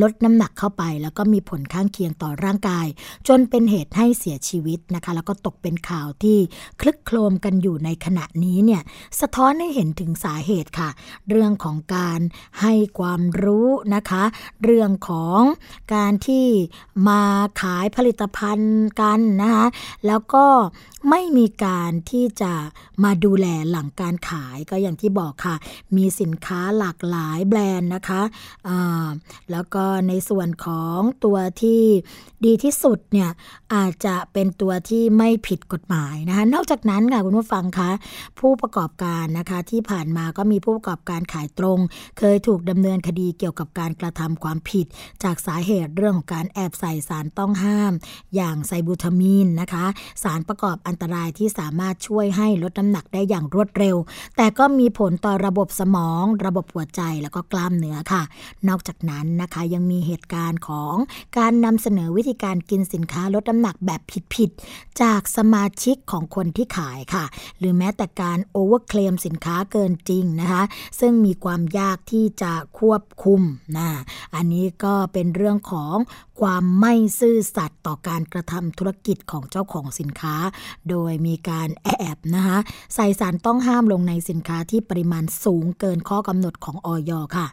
[0.00, 2.86] ลดน้ำหนักเข้าไป แล้วก็มีผลข้างเคียงต่อร่างกาย
[3.28, 6.38] จนเป็นเหตุให้เสียชีวิตนะคะ แล้วก็ตกเป็นข่าวที่
[6.80, 8.82] คลึกโครมกันอยู่ในขณะนี้เนี่ย
[9.20, 10.90] สะท้อนให้เห็นถึงสาเหตุค่ะ
[11.28, 12.20] เรื่องของการ
[12.60, 14.24] ให้ความรู้นะคะ
[14.64, 15.40] เรื่องของ
[15.94, 16.46] การที่
[17.08, 17.22] มา
[17.60, 19.66] ขายผลิตภัณฑ์กันนะคะ
[20.06, 20.46] แล้วก็
[21.10, 22.52] ไม่มีการที่จะ
[23.04, 25.56] มาดูแลหลังการขายก็อย่างที่บอกค่ะ
[25.96, 28.22] มีสินค้าหลากหลายแบรนด์นะคะ
[29.50, 31.82] แล้วก็ในส่วนของตัวที่
[32.44, 33.30] ดีที่สุดเนี่ย
[33.74, 37.90] อาจจะเป็นตัวที่ไม่ผิดกฎหมายนะคะนอกจากนั้นค่ะคุณผู้ฟังคะ
[38.40, 41.78] ผู้ประกอบการนะคะที่ผ่านมาก็มีผู้ประกอบการขายตรง
[42.18, 44.86] เคยถูกดำเนินคดีเกี่ยวกับการกระทำความผิด
[45.24, 47.92] จากสาเหตุเรื่องของการแอบใส่สารต้องห้าม
[48.36, 49.86] อย่างไซบูทามีนนะคะ
[50.22, 53.96] สารประกอบอันตรายที่สามารถช่วยให้ลดน้ำหนักได้อย่างรวดเร็ว
[54.36, 58.22] แต่ก็มีผลต่อระบบสมอง ระบบหัวใจแล้วก็กล้ามเนื้อค่ะ
[58.68, 60.94] นอกจากนั้นนะคะยังมีเหตุการณ์ของ
[61.38, 64.00] การนำเสนอวิธีการกินสินค้าลดน้ำหนักแบบ
[64.34, 67.24] ผิดๆจากสมาชิกของคนที่ขายค่ะ
[67.58, 70.62] หรือแม้แต่การโอเวอร์เคลมสินค้าเกินจริงนะคะ
[71.00, 73.40] ซึ่งมีความยากที่จะควบคุม
[73.76, 73.88] นะ
[74.34, 75.96] อันนี้ก็เป็นเรื่องของ
[76.42, 80.34] ความไม่ซื่อสัตย์ต่อการกระทำธุรกิจของเจ้าของสินค้า
[80.90, 82.58] โดยมีการแอบนะคะ
[82.94, 87.46] ใส่สารต้องห้ามลงในสินค้าที่ปริมาณสูงเกินข้อกำหนดของออยค่ะ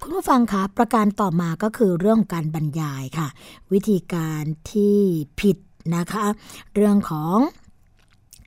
[0.00, 3.28] คุณผู้ฟังคะประการต่อมาก็คือเรื่องของการบรรยายค่ะ
[3.72, 4.98] วิธีการที่
[5.40, 5.56] ผิด
[5.96, 6.24] นะคะ
[6.74, 7.36] เรื่องของ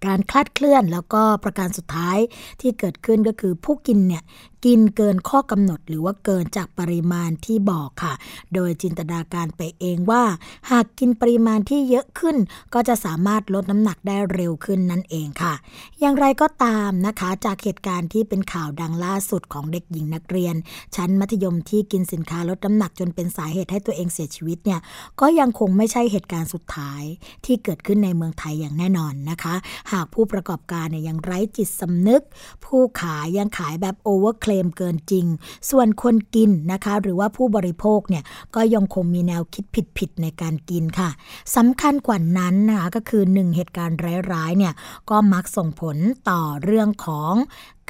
[0.06, 2.18] การคลาดเคลื่อนแล้วก็ประการสุดท้าย
[2.62, 4.24] ที่เกิดขึ้นก็คือผู้กินเนี่ย
[4.65, 8.13] กินเกินข้อกำหนดหรือว่าเกินจากปริมาณที่บอกค่ะ
[8.54, 10.23] โดยจินตนาการไปเองว่า
[10.71, 12.38] หากกินปริมาณที่เยอะขึ้น
[12.73, 15.54] ก็จะสามารถลดน้ำหนักได้เร็วขึ้นนั่นเองค่ะ
[15.99, 20.56] อย่างไรก็ตามนะคะจากเหตุการณ์ที่เป็นข่าวดังล่าสุดของเด็กหญิงนักเรียน
[20.95, 24.80] ชั้นมัธยมที่กินสินค้าลดน้ำหนักจนเป็นสาเหตุให้ตัวเองเสียชีวิตเนี่ย
[25.19, 27.02] ก็ยังคงไม่ใช่เหตุการณ์สุดท้าย
[27.45, 29.56] ที่เกิดขึ้นในเมืองไทยอย่างแน่นอนนะคะ
[29.91, 32.21] หากผู้ประกอบการเนี่ยยังไร้จิตสำนึก
[32.65, 35.26] ผู้ขายยังขายแบบโอเวอร์เคลมเกินจริง
[35.70, 38.24] ส่วนคนกินนะคะ หรือว่าผู้บริโภคเนี่ย
[38.56, 39.63] ก็ยังคงมีแนวคิด
[39.98, 41.10] ผิดๆในการกินค่ะ
[41.56, 43.98] สำคัญกว่านั้นนะคะก็คือหนึ่งเหตุการณ์
[44.34, 44.74] ร้ายๆเนี่ย
[45.10, 45.98] ก็มักส่งผล
[46.30, 47.34] ต่อเรื่องของ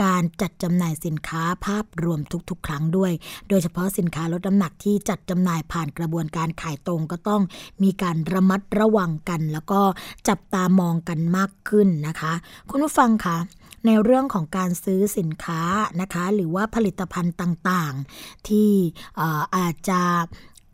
[0.03, 3.11] การจัดจำหน่ายสินค้าภาพรวมทุกๆ ครั้งด้วย
[3.49, 7.41] โดยเฉพาะสินค้าลดน้ำหนักที่จัดจำหน่ายผ่านกระบวนการขายตรงก็ต้อง
[7.83, 9.81] มีการระมัดระวังกัน แล้วก็
[10.27, 12.33] จับตามองกันมากขึ้นนะคะ
[12.69, 13.37] คุณผู้ฟังคะ
[13.85, 15.61] ในเรื่องของการซื้อสินค้า
[16.01, 18.71] นะคะ หรือว่าผลิตภัณฑ์ต่างๆ ที่
[19.57, 20.01] อาจจะ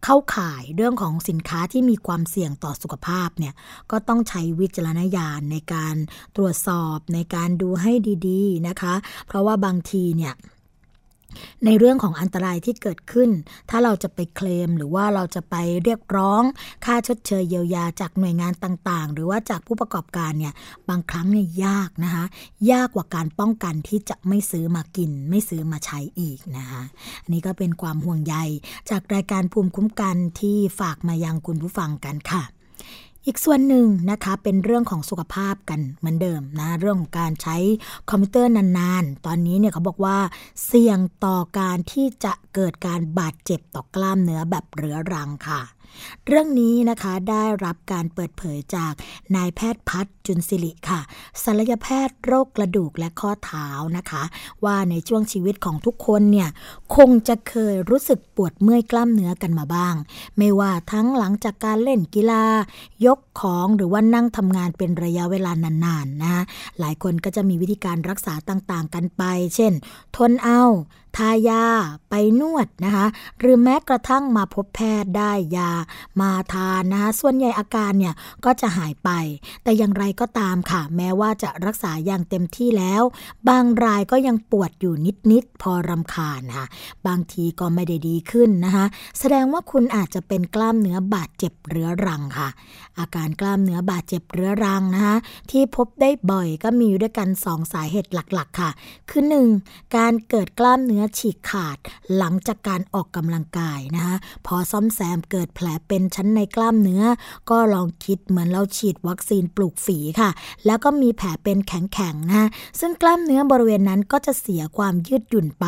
[0.06, 3.54] เข้าข่ายเรื่องของสินค้าที่มีความเสี่ยงต่อสุขภาพเนี่ย
[3.92, 5.96] ก็ต้องใช้วิจารณญาณในการ
[6.36, 7.92] ตรวจสอบในการดูให้
[8.28, 8.94] ดี ๆนะคะ
[9.28, 10.34] เพราะว่าบางทีเนี่ย
[11.66, 13.30] ในเรื่องของอันตรายที่เกิดขึ้น
[13.70, 16.44] ถ้าเราจะไปเคลม หรือว่าเราจะไปเรียกร้อง
[16.86, 20.54] ค่าชดเชยเยียวยาจากหน่วยงานต่างๆ หรือว่าจากผู้ประกอบการเนี่ย
[20.90, 22.26] บางครั้งเนี่ยยากนะคะ
[22.72, 26.84] ยากกว่าการป้องกันที่จะไม่ซื้อมากิน ไม่ซื้อมาใช้อีกนะคะ
[27.24, 28.36] อันนี้ก็เป็นความห่วงใย
[28.90, 32.44] จากรายการภูมิคุ้มกันที่ฝากมายังคุณผู้ฟังกันค่ะ
[33.32, 37.58] อีกส่วนหนึ่งนะคะเป็นเรื่องของสุขภาพกันเหมือนเดิมนะเรื่องของการใช้
[38.10, 40.18] คอมพิวเตอร์นานๆ ตอนนี้เนี่ยเขาบอกว่า
[40.66, 45.62] เสี่ยงต่อการที่จะเกิดการบาดเจ็บต่อกล้ามเนื้อแบบเรื้อรังค่ะ
[46.28, 48.94] เรื่องนี้นะคะได้รับการเปิดเผยจาก
[49.36, 51.00] นายแพทย์พัฒจุนศิริค่ะ
[51.44, 53.68] ศัลยแพทย์โรคกระดูกและข้อเท้า
[53.98, 54.24] นะคะ
[54.66, 56.50] ว่าในช่วงชีวิตของทุกคนเนี่ย
[56.96, 59.96] คงจะเคยรู้สึกปวดเมื่อยกล้ามเนื้อกันมาบ้าง
[60.38, 62.44] ไม่ว่าทั้งหลังจากการเล่นกีฬา
[63.06, 66.44] ยกของหรือว่านั่งทำงานเป็นระยะเวลานานๆนะ
[66.80, 69.24] หลายคนก็จะมีวิธีการรักษาต่างๆ กันไป
[69.56, 69.74] เช่น
[70.16, 70.64] ทนเอา
[71.18, 71.64] ทายา
[72.10, 73.06] ไปนวดนะคะ
[73.40, 75.72] หรือแม้กระทั่งมาพบแพทย์ได้ยา
[76.22, 79.10] มาทานนะคะส่วนใหญ่อาการเนี่ยก็จะหายไป
[79.64, 83.04] แต่อย่างไรก็ตามค่ะ แม้ว่าจะรักษาอย่างเต็มที่แล้ว
[83.50, 84.94] บางรายก็ยังปวดอยู่
[85.32, 86.66] นิดๆพอรำคาญค่ะ
[87.08, 88.86] บางทีก็ไม่ได้ดีขึ้นนะคะ
[89.20, 92.50] แสดงว่าคุณอาจจะเป็นกล้ามเนื้อบาดเจ็บเรื้อรังค่ะ
[93.00, 95.16] อาการกล้ามเนื้อบาดเจ็บเรื้อรังนะคะ
[95.52, 98.72] ที่พบได้บ่อยก็มีด้วยกัน 2 สาเหตุหลักๆ ค่ะ
[99.10, 99.24] คือ
[99.60, 99.96] 1.
[99.96, 101.78] การเกิดกล้ามเนื้อฉีกขาด
[102.18, 107.04] หลังจากการออกกำลังกายนะคะพอซ่อมแซมเกิดแผลเป็นชั้นในกล้ามเนื้อ
[107.50, 110.30] ก็ลองคิดเหมือนเราฉีดวัคซีนปลูกฝีค่ะ
[110.66, 115.66] แล้วก็มีแผลเป็นแข็งๆนะซึ่งกล้ามเนื้อบริเวณนั้นก็จะเสียความยืดหยุ่นไป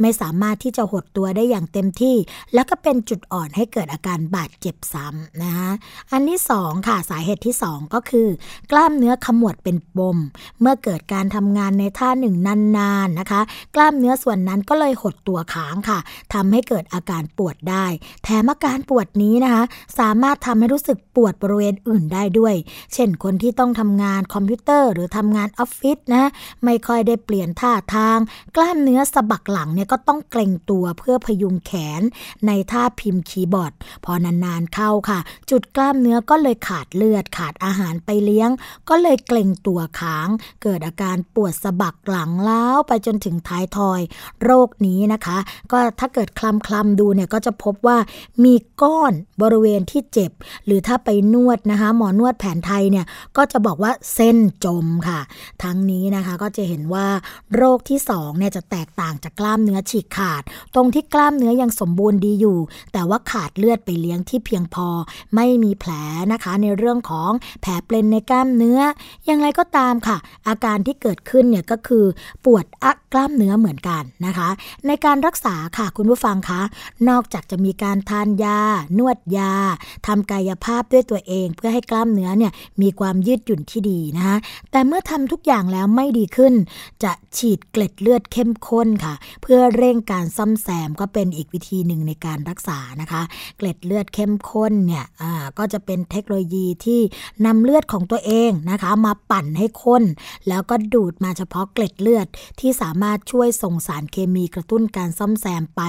[0.00, 2.16] ไม่สามารถที่จะหดตัวได้อย่างเต็มที่
[2.54, 5.70] แล้วก็เป็นจุดอ่อนให้เกิดอาการบาดเจ็บซ้ำนะคะ
[6.12, 8.28] อันที่2ค่ะสาเหตุที่ 2 ก็คือ
[8.70, 10.18] กล้ามเนื้อขมวดเป็นปม
[10.60, 13.40] เมื่อเกิดการทำงานในท่าหนึ่งนานๆนะคะ
[13.74, 15.98] กล้ามเนื้อส่วนนั้นก็เลยหดตัวค้างค่ะ
[16.34, 17.86] ทำให้เกิดอาการปวดได้
[18.24, 19.64] แถมอาการปวดนี้นะคะ
[19.98, 22.54] สามารถทำให้รู้สึกปวดบริเวณอื่นได้ด้วย
[22.94, 26.24] เช่นคนที่ต้องทำงานคอมพิวเตอร์หรือทำงานออฟฟิศนะ
[26.64, 28.18] ไม่ค่อยได้เปลี่ยนท่าทาง
[28.56, 32.02] กล้ามเนื้อสะบักหลังเนี่ยก็ต้องเกร็งตัวเพื่อพยุงแขน
[32.46, 33.72] ในท่าพิมพ์คีย์บอร์ด
[34.04, 35.18] พอนานๆเข้าค่ะ
[35.50, 38.50] จุดกล้ามเนื้อก็เลยขาดเลือดขาดอาหารไปเลี้ยง
[38.88, 40.28] ก็เลยเกร็งตัวค้าง
[40.62, 44.00] เกิดอาการปวดสะบักหลังร้าวไปจนถึงท้ายทอย
[44.42, 45.38] โรคนี้นะคะ
[45.72, 47.98] ก็ถ้าเกิดคลำคลำดูเนี่ยก็จะพบว่า
[48.44, 50.30] มีก้อนบริเวณที่เจ็บ
[50.66, 53.06] หรือถ้าไปนวดนะคะ หมอนวดแผนไทยเนี่ย
[53.36, 55.20] ก็จะบอกว่าเส้นจมค่ะ
[55.62, 57.06] ทั้งนี้นะคะก็จะเห็นว่า
[57.56, 60.42] โรคที่2เนี่ยจะแตกต่างจากกล้ามเนื้อฉีกขาด
[60.74, 62.58] ตรงที่กล้ามเนื้อยังสมบูรณ์ดีอยู่
[62.92, 64.88] แต่ว่าขาดเลือดไปเลี้ยงที่เพียงพอ
[65.34, 65.92] ไม่มีแผล
[66.32, 67.30] นะคะในเรื่องของ
[67.60, 68.80] แผลเป็นในกล้ามเนื้อ
[69.26, 70.16] อย่างไรก็ตามค่ะ
[70.48, 72.04] อาการที่เกิดขึ้นเนี่ยก็คือ
[72.44, 74.48] ปวดอักกล้ามเนื้อเหมือนกันนะคะ
[74.86, 76.62] ในการรักษาค่ะคุณผู้ฟังคะ
[77.08, 78.58] นอกจากจะมีการทานยา
[78.98, 79.54] นวดยา
[80.06, 84.36] ทำกายภาพด้วยตัวเอง เพื่อให้กล้ามเนื้อเนี่ยมีความยืดหยุ่นที่ดีนะคะ
[84.70, 86.54] แต่เมื่อทำทุกอย่างแล้วไม่ดีขึ้น
[87.04, 93.22] จะฉีดเกล็ดเลือดเข้มข้นค่ะ เพื่อเร่งการซ่อมแซมก็เป็นอีกวิธีหนึ่งในการรักษานะคะ
[93.56, 95.04] เกล็ดเลือดเข้มข้นเนี่ย
[95.58, 97.00] ก็จะเป็นเทคโนโลยีที่
[97.46, 100.02] นำเลือดของตัวเองนะคะ มาปั่นให้ข้น
[100.48, 102.26] แล้วก็ดูดมาเฉพาะเกล็ดเลือด
[102.60, 105.82] ที่สามารถช่วยส่งสารเคมีกระตุ้นการซ่อมแซมไป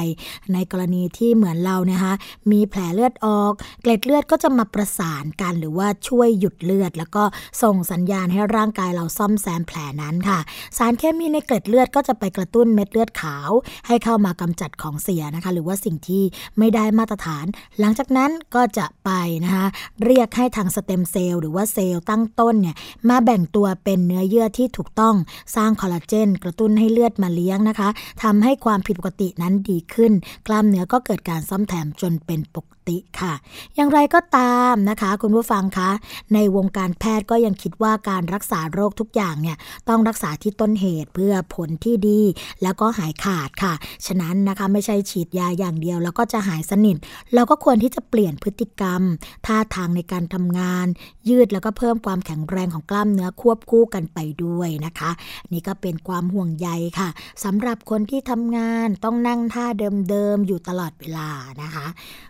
[0.53, 2.13] ในกรณีที่เหมือนเราเนี่ยคะ
[2.51, 7.23] มีแผลเลือดออก เกล็ดเลือดก็จะมาประสานกันหรือว่าช่วยหยุดเลือด แล้วก็
[7.63, 10.39] ส่งสัญญาณให้ร่างกายเราซ่อมแซมแผลนั้นค่ะ
[10.77, 13.49] สารเคมีในเกล็ดเลือดก็จะไปกระตุ้นเม็ดเลือดขาว
[13.87, 16.23] ให้เข้ามากำจัดของเสียนะคะ หรือว่าสิ่งที่
[16.57, 17.45] ไม่ได้มาตรฐาน
[17.79, 19.11] หลังจากนั้นก็จะไป
[19.43, 19.65] นะคะ
[20.03, 22.75] เรียกให้ทางสเต็มเซลล์หรือว่าเซลล์ตั้งต้นเนี่ย
[23.09, 25.15] มาแบ่งตัวเป็นเนื้อเยื่อที่ถูกต้อง
[25.55, 27.89] สร้างคอลลาเจนกระตุ้นให้เลือดมาเลี้ยงนะคะ
[28.23, 30.11] ทำให้ความผิดปกตินั้นดีขึ้น
[30.47, 33.33] กล้ามเนื้อก็เกิดการซ่อมแถมจนเป็นปก ติค่ะ
[33.75, 35.89] อย่างไรก็ตามนะคะ คุณผู้ฟังคะ
[36.33, 39.57] ในวงการแพทย์ก็ยังคิดว่าการรักษาโรคทุกอย่างเนี่ย
[39.89, 42.21] ต้องรักษาที่ต้นเหตุเพื่อผลที่ดี
[42.63, 43.73] แล้วก็หายขาดค่ะ
[44.05, 46.97] ฉะนั้นนะคะไม่ใช่ฉีดยาอย่างเดียว แล้วก็จะหายสนิท
[47.33, 49.01] เราก็ควรที่จะเปลี่ยนพฤติกรรม
[49.45, 50.87] ท่าทางในการทำงาน
[51.29, 55.11] ยืดแล้วก็เพิ่มความแข็งแรงของกล้ามเนื้อควบคู่กันไปด้วยนะคะ
[55.53, 56.69] นี่ก็เป็นความห่วงใย
[56.99, 57.09] ค่ะ
[57.43, 59.65] สำหรับคนที่ทำงานต้องนั่งท่า
[60.09, 61.29] เดิมๆอยู่ตลอดเวลา
[61.61, 61.87] นะคะ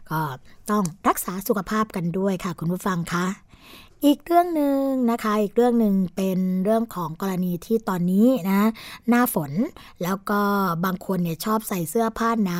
[0.10, 0.22] ก็
[0.72, 3.26] ต้องรักษาสุขภาพกันด้วยค่ะ คุณผู้ฟังคะ
[4.06, 4.82] อีกเรื่องหนึ่ง
[5.12, 8.62] นะคะ อีกเรื่องหนึ่งเป็นเรื่องของกรณีที่ตอนนี้นะ
[9.10, 9.52] หน้าฝน
[10.04, 10.42] แล้วก็
[10.86, 12.60] บางคนเนี่ยชอบใส่เสื้อผ้าหนา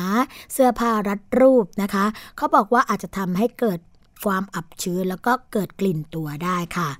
[0.52, 2.04] เสื้อผ้ารัดรูปนะคะ
[2.36, 3.78] เขาบอกว่าอาจจะทำให้เกิด
[4.24, 6.90] ความอับชื้นแล้วก็เกิดกลิ่นตัวได้ค่ะ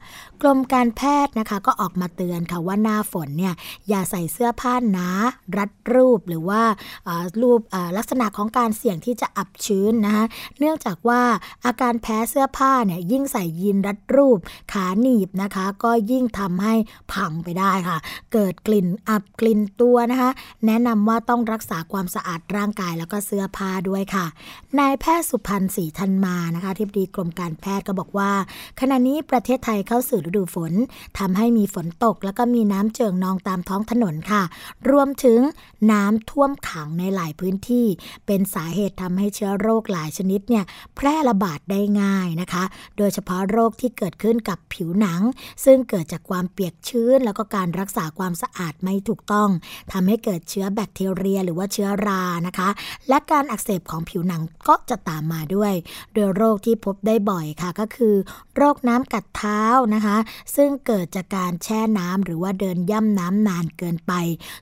[0.42, 3.54] กรมการแพทย์นะคะก็ออกมาเตือนค่ะว่าหน้าฝนเนี่ย
[3.88, 5.08] อย่าใส่เสื้อผ้าหนา
[5.56, 6.62] รัดรูปหรือว่า
[7.42, 7.60] รูป
[7.96, 10.24] ลักษณะของการเสี่ยงที่จะอับชื้นนะคะ
[10.58, 11.20] เนื่องจากว่า
[11.64, 14.38] อาการแพ้เสื้อผ้าเนี่ยยิ่งใส่ยีนรัดรูป
[14.72, 16.74] ขาหนีบนะคะ ก็ยิ่งทำให้
[17.12, 17.98] พังไปได้ค่ะ
[18.32, 20.30] เกิดกลิ่นอับกลิ่นตัวนะคะ
[20.66, 24.26] แนะนำว่าต้องรักษาความสะอาดร่างกายแล้วก็เสื้อผ้าด้วยค่ะ
[24.78, 28.32] นายแพทย์สุพันธ์ศรีธันมานะคะที่ดีกรมการแพทย์ก็บอกว่า
[28.80, 30.72] ขณะนี้ประเทศไทยเข้าสู่ฤดูฝน
[31.18, 34.42] ทำให้มีฝนตก แล้วก็มีน้ำเจิ่งนองตามท้องถนนค่ะ
[34.90, 35.40] รวมถึง
[35.92, 37.86] น้ำท่วมขังในหลายพื้นที่
[38.26, 40.64] เป็นสาเหตุทำให้เชื้อโรคหลายชนิดเนี่ย
[40.96, 42.64] แพร่ระบาดได้ง่ายนะคะ
[42.98, 45.20] โดยเฉพาะโรคที่เกิดขึ้นกับผิวหนัง
[45.64, 49.48] ซึ่งเกิดจากความเปียกชื้น แล้วก็การรักษาความสะอาดไม่ถูกต้อง
[49.92, 52.68] ทำให้เกิดเชื้อแบคทีเรีย หรือว่าเชื้อรานะคะ
[53.08, 55.72] และการอักเสบของผิวหนังก็จะตามมาด้วย
[56.14, 58.14] โดยโรคที่พบได้บ่อยค่ะ ก็คือ
[58.56, 59.62] โรคน้ำกัดเท้า
[59.94, 60.16] นะคะ
[60.56, 64.12] ซึ่งเกิดจากการแช่น้ำหรือว่าเดินย่ำน้ำนานเกินไป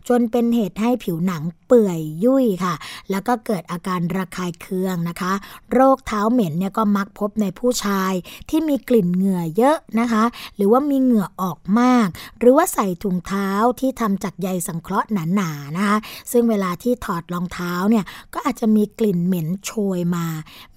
[0.09, 2.75] จนเป็นเหตุให้ผิวหนังเปื่อยยุ่ยค่ะ
[3.11, 5.33] แล้วก็เกิดอาการระคายเคืองนะคะ
[5.73, 8.13] โรคเท้าเหม็นเนี่ยก็มักพบในผู้ชาย
[8.51, 10.25] ที่มีกลิ่นเหงื่อเยอะนะคะ
[10.57, 12.09] หรือว่ามีเหงื่อออกมาก
[12.39, 13.51] หรือว่าใส่ถุงเท้า
[13.81, 15.97] ที่ทำจากใยสังเคราะห์หนาๆนะคะ
[16.33, 18.05] ซึ่งเวลาที่ถอดรองเท้าเนี่ย
[18.35, 20.27] ก็อาจจะมีกลิ่นเหม็นโชยมา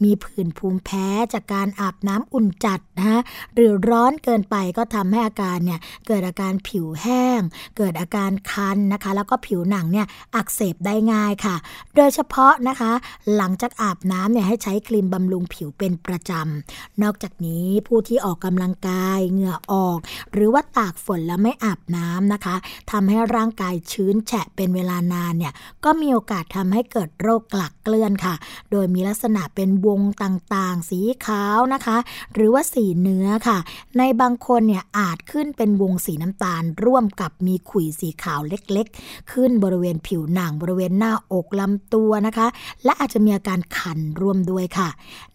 [0.04, 3.22] มีผื่นภูมิแพ้จากการอาบน้ำอุ่นจัดนะ
[3.56, 7.42] หรือร้อนเกินไปก็ทำให้อาการเนี่ยเกิดอาการผิวแห้ง
[7.78, 11.56] เกิดอาการคันนะคะ แล้วก็ผิวหนังเนี่ยอักเสบได้ง่ายค่ะ
[11.96, 12.92] โดยเฉพาะนะคะ
[13.36, 19.98] หลังจากอาบน้ำเนี่ยให้ใช้ครีมบำรุงผิวเป็นประจำนอกจากนี้ผู้ที่ออกกำลังกายเหงื่อออก
[20.34, 22.56] หรือว่าตากฝนแล้วไม่อาบน้ำนะคะ
[22.92, 28.36] ทำให้ร่างกายชื้นแฉะเป็นเวลานานเนี่ยก็มีโอกาสทำให้เกิดโรคกลักเกลื่อนค่ะ
[28.72, 31.98] โดยมีลักษณะเป็นวงต่างๆ สีขาวนะคะ
[32.34, 33.58] หรือว่าสีเนื้อค่ะ
[33.98, 42.48] ในบางคนเนี่ยอาจขึ้นเป็นวงสีน้ำตาล ร่วมกับมีขุยสีขาวเล็กๆ ขึ้นบริเวณผิวหนังบริเวณหน้าอกลำตัวนะคะ
[42.86, 44.90] และอาจจะมีอาการคันร่วมด้วยค่ะ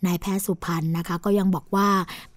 [0.07, 1.89] นายแพทย์สุพันธ์นะคะ ก็ยังบอกว่า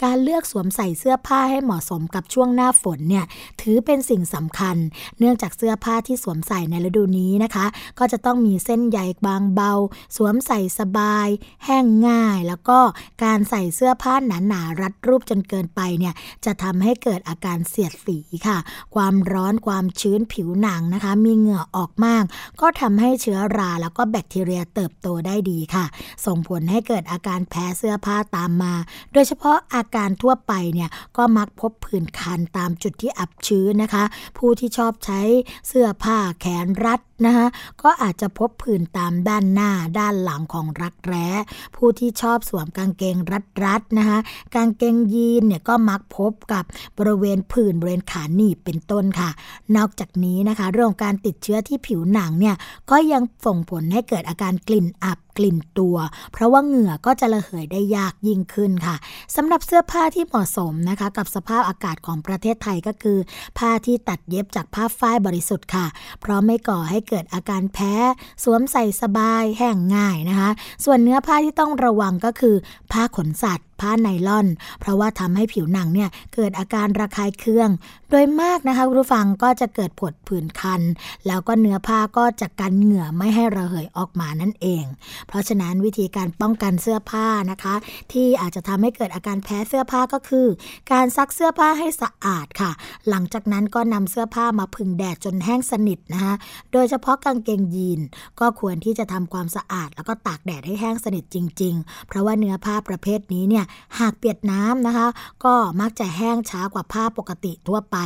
[0.03, 3.26] การเลือกสวมใส่เสื้อผ้าให้เหมาะสมกับช่วงหน้าฝนเนี่ย
[3.62, 4.78] ถือเป็นสิ่งสำคัญ
[5.20, 7.66] เนื่องจากเสื้อผ้าที่สวมใส่ในฤดูนี้นะคะ
[7.99, 9.74] ก็จะต้องมีเส้นใยบางเบา
[10.18, 11.28] สวมใส่สบาย
[11.66, 12.80] แห้งง่าย แล้วก็
[13.24, 16.13] การใส่เสื้อผ้าหนาๆรัดรูปจนเกินไปเนี่ย
[16.45, 18.57] จะทำให้เกิดอาการเสียดสีค่ะ
[18.95, 22.23] ความร้อนความชื้นผิวหนังนะคะ มีเหงื่อออกมาก
[22.61, 25.85] ก็ทำให้เชื้อราแล้วก็แบคทีเรียเติบโตได้ดีค่ะ
[26.25, 28.73] ส่งผลให้เกิดอาการแพ้เสื้อผ้าตามมา
[29.13, 34.03] โดยเฉพาะอาการทั่วไปเนี่ยก็มักพบผื่นคันตามจุดที่อับชื้นนะคะ
[34.37, 35.21] ผู้ที่ชอบใช้
[35.67, 37.47] เสื้อผ้าแขนรัด นะคะ
[37.82, 41.28] ก็อาจจะพบผื่นตามด้านหน้าด้านหลังของรักแร้
[41.76, 43.17] ผู้ที่ชอบสวมกางเกง
[43.63, 44.19] รัดๆนะคะ
[44.55, 46.63] กางเกงยีนเนี่ยก็มักพบกับ
[46.97, 49.30] บริเวณผื่นบริเวณขาหนีบเป็นต้นค่ะ
[49.76, 52.55] นอกจากนี้นะคะเรื่องการติดเชื้อที่ผิวหนังเนี่ย
[52.91, 55.97] ก็ยังส่งผลให้เกิดอาการกลิ่นอับกลิ่นตัว
[56.32, 58.95] เพราะว่าเหงื่อก็จะระเหยได้ยากยิ่งขึ้นค่ะ
[59.36, 63.17] สำหรับเสื้อผ้าที่เหมาะสมนะคะ กับสภาพอากาศของประเทศไทยก็คือ
[63.57, 65.86] ผ้าที่ตัดเย็บจากผ้าฝ้ายบริสุทธิ์ค่ะ
[66.22, 67.95] เพราะไม่ก่อให้เกิดอาการแพ้
[68.43, 70.49] สวมใส่สบายแห้งง่ายนะคะ
[70.86, 72.55] ส่วนเนื้อผ้าที่ต้องระวังก็คือ
[72.91, 74.47] ผ้าขนสัตว์ ผ้าไนล่อน
[74.79, 77.69] เพราะว่าทำให้ผิวหนังเนี่ยเกิดอาการระคายเคือง
[78.09, 80.82] โดยมากนะคะคุณผู้ฟังก็จะเกิดผดผื่นคัน
[81.27, 84.84] แล้วก็เนื้อผ้าก็จะกันเหงื่อไม่ให้ระเหยออกมานั่นเอง
[85.27, 87.75] เพราะฉะนั้นวิธีการป้องกันเสื้อผ้านะคะ
[88.11, 90.47] ที่อาจจะทำให้เกิดอาการแพ้เสื้อผ้าก็คือ
[90.91, 92.71] การซักเสื้อผ้าให้สะอาดค่ะ
[93.09, 96.34] หลังจากนั้นก็นำเสื้อผ้ามาพึ่งแดดจนแห้งสนิทนะคะ
[96.73, 98.01] โดยเฉพาะกางเกงยีน
[98.39, 103.65] ก็ควรที่จะทำความสะอาด แล้วก็ตากแดดให้แห้งสนิทจริง ๆ เพราะว่าเนื้อผ้าประเภทนี้เนี่ย
[103.99, 105.07] หากเปียกน้ำนะคะ
[105.43, 107.97] ก็มักจะแห้งช้ากว่าผ้าปกติทั่วไป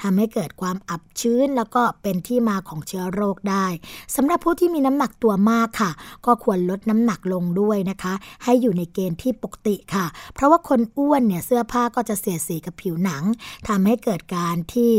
[0.00, 3.66] ทำให้เกิดความอับชื้น แล้วก็เป็นที่มาของเชื้อโรคได้
[4.16, 5.90] สำหรับผู้ที่มีน้ำหนักตัวมากค่ะ
[6.26, 8.14] ก็ควรลดน้ำหนักลงด้วยนะคะ
[8.44, 13.22] ให้อยู่ในเกณฑ์ที่ปกติค่ะ เพราะว่าคนอ้วนเนี่ยเสื้อผ้าก็จะเสียดสีกับผิวหนัง
[13.68, 14.92] ทำให้เกิดการที่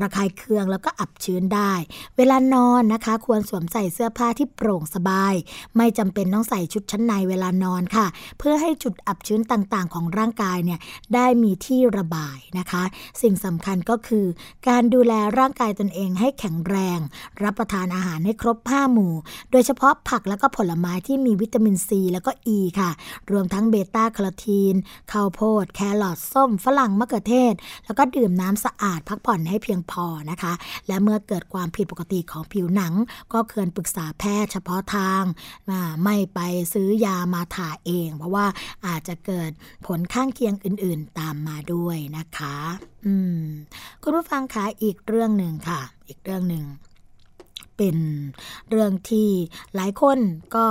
[0.00, 1.72] ระคายเคืองแล้วก็อับชื้นได้
[2.16, 5.34] เวลานอนนะคะ ควรสวมใส่เสื้อผ้าที่โปร่งสบาย
[5.76, 8.06] ไม่จำเป็นต้องใส่ชุดชั้นในเวลานอนค่ะ
[8.38, 10.80] เพื่อให้จุดอับชื้นต่างๆ ของร่างกายเนี่ย
[11.14, 12.82] ได้มีที่ระบายนะคะ
[13.22, 14.26] สิ่งสำคัญก็คือ
[14.68, 16.98] การดูแลร่างกายตนเองให้แข็งแรง
[17.42, 19.14] รับประทานอาหารให้ครบ5หมู่
[19.50, 22.90] โดยเฉพาะผักแล้วก็ผลไม้ที่มีวิตามินซีแล้วก็อ e ีค่ะ
[23.30, 24.74] รวมทั้งเบต้าแคโรทีน
[25.12, 30.52] ข้าวโพด แครอทส้ม ฝรั่งมะเขือเทศ แล้วก็ดื่มน้ำสะอาดพักผ่อนให้เพียงพอนะคะ
[30.88, 32.92] และเมื่อเกิดความผิดปกติของผิวหนัง
[33.32, 35.22] ก็ควรปรึกษาแพทย์เฉพาะทาง
[36.04, 36.40] ไม่ไป
[36.72, 38.46] ซื้อยามาทาเอง เพราะว่า
[38.86, 39.35] อาจจะเกิด
[39.86, 42.56] ผลข้างเคียงอื่นๆตามมาด้วยนะคะ
[43.06, 43.42] อืม
[44.02, 46.64] คุณผู้ฟังคะอีกเรื่องหนึ่งค่ะ อีกเรื่องหนึ่ง
[47.76, 47.96] เป็น
[48.70, 49.28] เรื่องที่
[49.74, 50.18] หลายคน
[50.56, 50.66] ก็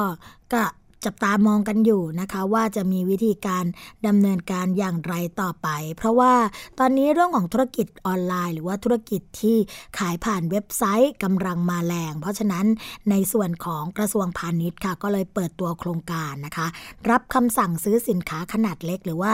[0.53, 0.63] ก็
[1.05, 3.65] จับตามองกันอยู่นะคะว่าจะมีวิธีการ
[4.07, 6.33] ดำเนินการอย่างไรต่อไป เพราะว่า
[6.79, 9.57] ตอนนี้เรื่องของธุรกิจออนไลน์ หรือว่าธุรกิจที่
[9.97, 12.65] ขายผ่านเว็บไซต์กำลังมาแรง เพราะฉะนั้น
[13.09, 16.67] ในส่วนของกระทรวงพาณิชย์ค่ะก็เลยเปิดตัวโครงการนะคะ
[17.09, 19.33] รับคำสั่งซื้อสินค้าขนาดเล็กหรือว่า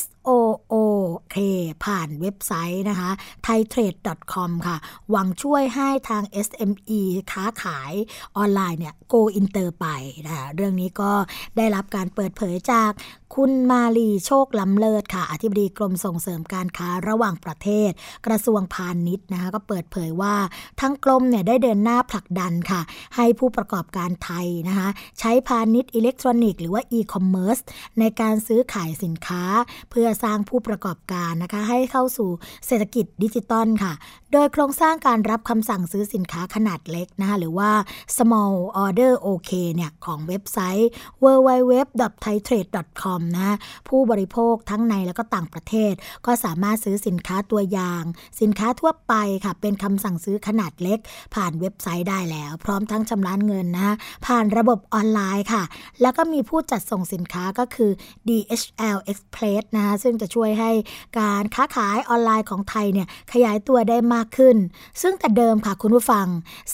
[0.00, 0.74] S.O.O
[1.34, 1.36] SOOK
[1.84, 3.10] ผ่านเว็บไซต์นะคะ
[3.46, 4.76] thaitrade.com ค่ะ
[5.10, 7.00] หวังช่วยให้ทาง SME
[7.32, 7.92] ค้าขาย
[8.36, 9.86] ออนไลน์เนี่ย go inter ไป
[10.26, 11.12] นะคะเรื่องนี้ก็
[11.56, 12.90] ได้รับการเปิดเผยจาก
[13.34, 17.90] คุณมาลีโชคล้ำเลิศค่ะ อธิบดีกรมส่งเสริมการค้าระหว่างประเทศ
[18.26, 20.34] กระทรวงพาณิชย์นะคะก็เปิดเผยว่า
[20.80, 22.80] ทั้งกรมเนี่ยได้เดินหน้าผลักดันค่ะ
[23.16, 24.88] ให้ผู้ประกอบการไทยนะคะ
[25.20, 27.58] ใช้พาณิชย์อิเล็กทรอนิกส์หรือว่าอีคอมเมิร์ซ
[27.98, 29.44] ในการซื้อขายสินค้า
[29.90, 32.28] เพื่อสร้างผู้ประกอบการนะคะ ให้เข้าสู่
[32.66, 33.92] เศรษฐกิจดิจิตอลค่ะ
[34.32, 37.70] โดยโครงสร้างการรับคำสั่งซื้อสินค้าขนาดเล็กนะคะหรือว่า
[38.16, 38.54] small
[38.84, 40.90] order OK เนี่ย ของเว็บไซต์
[41.24, 43.56] www.thaitrade.com นะ
[43.88, 45.92] ผู้บริโภคทั้งในและก็ต่างประเทศ
[46.26, 48.02] ก็สามารถซื้อสินค้าตัวอย่าง
[48.40, 49.14] สินค้าทั่วไป
[49.44, 50.98] ค่ะ เป็นคำสั่งซื้อขนาดเล็ก
[51.34, 53.94] ผ่านเว็บไซต์ได้แล้ว พร้อมทั้งชำระเงินนะ
[54.26, 55.62] ผ่านระบบออนไลน์ค่ะ
[56.02, 57.90] แล้วก็มีผู้จัดส่งสินค้าก็คือ
[58.28, 60.70] DHL Express นะคะซึ่งจะช่วยให้
[61.18, 64.56] การค้าขายออนไลน์ของไทยเนี่ยขยายตัวได้มากขึ้น
[65.02, 66.26] ซึ่งแต่เดิมค่ะคุณผู้ฟัง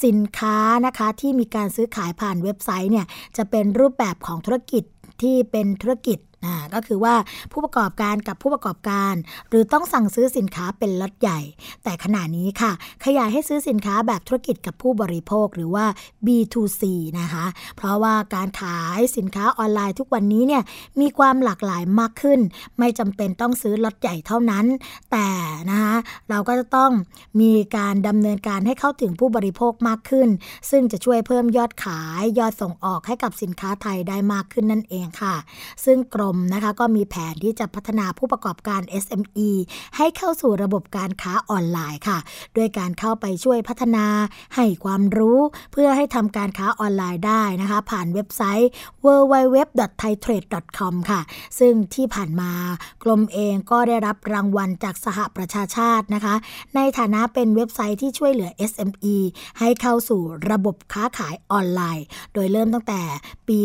[0.04, 4.84] สินค้านะคะที่มีการซื้อขายผ่านเว็บไซต์เนี่ยจะเป็นรูปแบบของธุรกิจ
[5.22, 7.14] ที่เป็นธุรกิจ นะก็คือว่า
[7.52, 9.14] ผู้ประกอบการกับผู้ประกอบการ
[9.48, 11.40] หรือต้องสั่งซื้อสินค้าเป็นล็อตใหญ่
[11.84, 12.72] แต่ขณะนี้ค่ะ
[13.04, 15.86] ขยายให้ซื้อสินค้าแบบธุรกิจกับผู้บริโภคหรือว่า
[16.26, 16.82] B2C
[17.20, 17.44] นะคะ
[17.76, 20.62] เพราะว่าการขายสินค้าออนไลน์ทุกวันนี้เนี่ย
[21.00, 22.40] มีความหลากหลายมากขึ้น
[22.78, 24.66] ไม่จำเป็นต้องซื้อล็อตใหญ่เท่านั้น
[25.12, 25.28] แต่
[25.70, 25.94] นะคะ
[26.30, 26.92] เราก็จะต้อง
[27.40, 30.28] มีการดำเนินการให้เข้าถึงผู้บริโภคมากขึ้น
[30.70, 35.34] ซึ่งจะช่วยเพิ่มยอดขายยอดส่งออกให้กับสินค้าไทยได้มากขึ้นนั่นเองค่ะ
[35.84, 39.50] ซึ่งกรมนะคะก็มีแผนที่จะพัฒนาผู้ประกอบการ SME
[39.96, 42.18] ให้เข้าสู่ระบบการค้าออนไลน์ค่ะ
[42.56, 44.06] ด้วยการเข้าไปช่วยพัฒนา
[44.56, 45.38] ให้ความรู้
[45.72, 48.70] เพื่อให้ทำการค้าออนไลน์ได้นะคะ ผ่านเว็บไซต์
[49.04, 51.20] www.thaitrade.com ค่ะ
[51.58, 52.52] ซึ่งที่ผ่านมา
[53.02, 56.34] กรมเองก็ได้รับรางวัลจากสหประชาชาตินะคะ
[56.76, 59.16] ในฐานะเป็นเว็บไซต์ที่ช่วยเหลือ SME
[59.58, 60.20] ให้เข้าสู่
[60.50, 62.04] ระบบค้าขายออนไลน์
[62.34, 63.00] โดยเริ่มตั้งแต่
[63.48, 63.58] ปี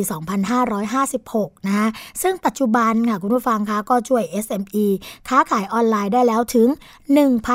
[0.79, 1.87] 2556 นะคะ
[2.21, 4.85] ซึ่งปัจจุบันค่ะคุณผู้ฟังคะก็ช่วย SME
[5.29, 6.67] ค้าขายออนไลน์ได้แล้วถึง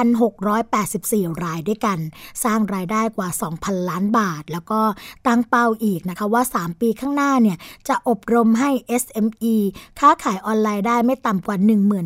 [0.08, 1.98] 1,684 รายด้วยกัน
[2.44, 3.28] สร้างรายได้กว่า
[3.58, 4.80] 2,000 ล้านบาท แล้วก็
[5.26, 8.70] ตั้งเป้าอีกนะคะว่า 3 ปีข้างหน้าเนี่ยจะอบรมให้
[9.02, 9.54] SME
[10.00, 11.56] ค้าขายออนไลน์ได้ไม่ต่ำกว่า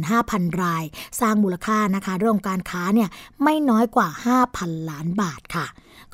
[0.07, 0.84] 15,000 ราย
[1.20, 3.09] สร้างมูลค่านะคะเรื่องการค้าเนี่ย
[3.42, 4.09] ไม่น้อยกว่า
[4.49, 5.66] 5,000 ล้านบาทค่ะ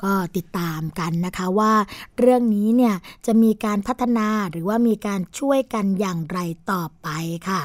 [0.03, 1.73] ก็ติดตามกันนะคะว่า
[2.17, 2.95] เรื่องนี้เนี่ย
[3.25, 6.39] จะมีการพัฒนาหรือว่ามีการช่วยกันอย่างไร
[6.71, 7.07] ต่อไป
[7.49, 7.63] ค่ะ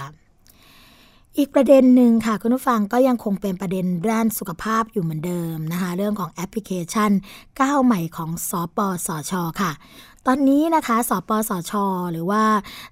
[1.39, 7.11] อีกประเด็นหนึ่งค่ะ คุณผู้ฟังก็ยังคงเป็นประเด็นด้านสุขภาพอยู่เหมือนเดิมนะคะ เรื่องของแอปพลิเคชัน
[7.61, 9.73] ก้าวใหม่ของสอปอสอชอค่ะ
[10.31, 11.73] ตอนนี้นะคะ สปสช
[12.13, 12.45] หรือว่า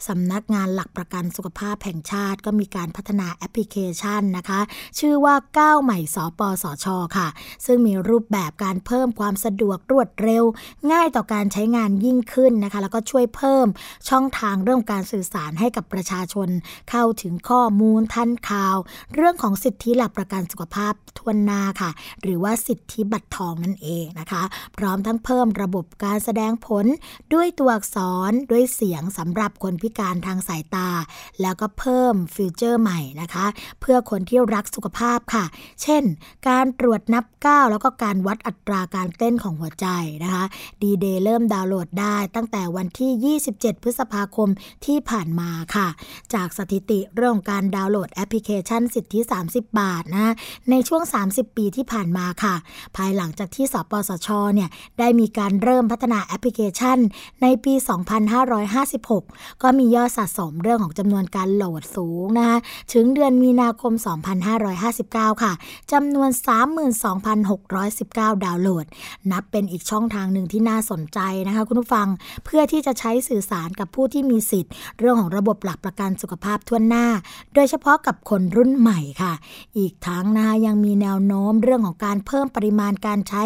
[0.09, 4.61] สำนักงานหลักประกันสุขภาพแห่งชาติก็มีการพัฒนาแอปพลิเคชันนะคะ
[4.99, 7.28] ชื่อว่าก้าวใหม่สปสช ค่ะ
[7.66, 10.45] ซึ่งมีรูปแบบการเพิ่มความสะดวกรวดเร็ว
[10.93, 13.66] ง่ายต่อการใช้งานยิ่งขึ้นนะคะ แล้วก็ช่วยเพิ่ม
[14.09, 16.49] ช่องทางเรื่องการสื่อสารให้กับประชาชน
[16.91, 18.76] เข้าถึงข้อมูลทันข่าว
[19.14, 21.91] เรื่องของสิทธิหลักประกันสุขภาพทวนนาค่ะ
[22.22, 24.43] หรือว่าสิทธิบัตรทองนั่นเองนะคะ
[24.76, 26.87] พร้อมทั้งเพิ่มระบบการแสดงผล
[27.35, 27.97] ด้วยตัวอักษ
[28.31, 30.89] รด้วยเสียงสำหรับคนพิการทางสายตา
[31.43, 33.47] แล้วก็เพิ่มฟิวเจอร์ใหม่นะคะ
[33.81, 35.45] เพื่อคนที่รักสุขภาพค่ะ
[35.83, 36.03] เช่น
[36.49, 39.87] การตรวจนับก้าวแล้วก็การวัดอัตราการเต้นของหัวใจ
[40.24, 40.45] นะคะ
[40.83, 44.49] ดีเดย์เริ่มดาวน์โหลดได้ตั้งแต่วันที่ 27 พฤษภาคม
[44.87, 45.89] ที่ผ่านมาค่ะ
[46.35, 49.18] จากสถิติเรื่องการดาวน์โหลดแอปพลิเคชันสิทธิ
[49.51, 50.33] 30 บาทนะ
[50.70, 52.55] ในช่วง 30 ปีที่ผ่านมาค่ะ
[52.97, 54.68] ภายหลังจากที่สปสชเนี่ย
[54.99, 56.99] ได้มีการเริ่มพัฒนาแอปพลิเคชัน
[57.43, 57.75] ในปี
[59.09, 62.59] 2556 ก็มียอดสะสมเรื่องของจำนวนการโหลดสูงนะคะ
[62.93, 63.93] ถึงเดือนมีนาคม
[64.49, 65.53] 2559 ค่ะ
[65.93, 66.31] จำนวน
[67.53, 68.87] 32,619 ดาวน์โหลด
[69.33, 72.09] นับเป็นอีกช่องทางหนึ่งที่น่าสนใจนะคะคุณผู้ฟัง
[72.45, 77.07] เพื่อที่จะใช้สื่อสารกับผู้ที่มีสิทธิ์ เรื่องของระบบหลักประกันสุขภาพทั่วหน้า
[77.55, 79.33] โดยเฉพาะกับคนรุ่นใหม่ค่ะ
[79.79, 83.45] อีกทั้งนะคะยังมีแนวโน้มเรื่องของการเพิ่มปริมาณการใช้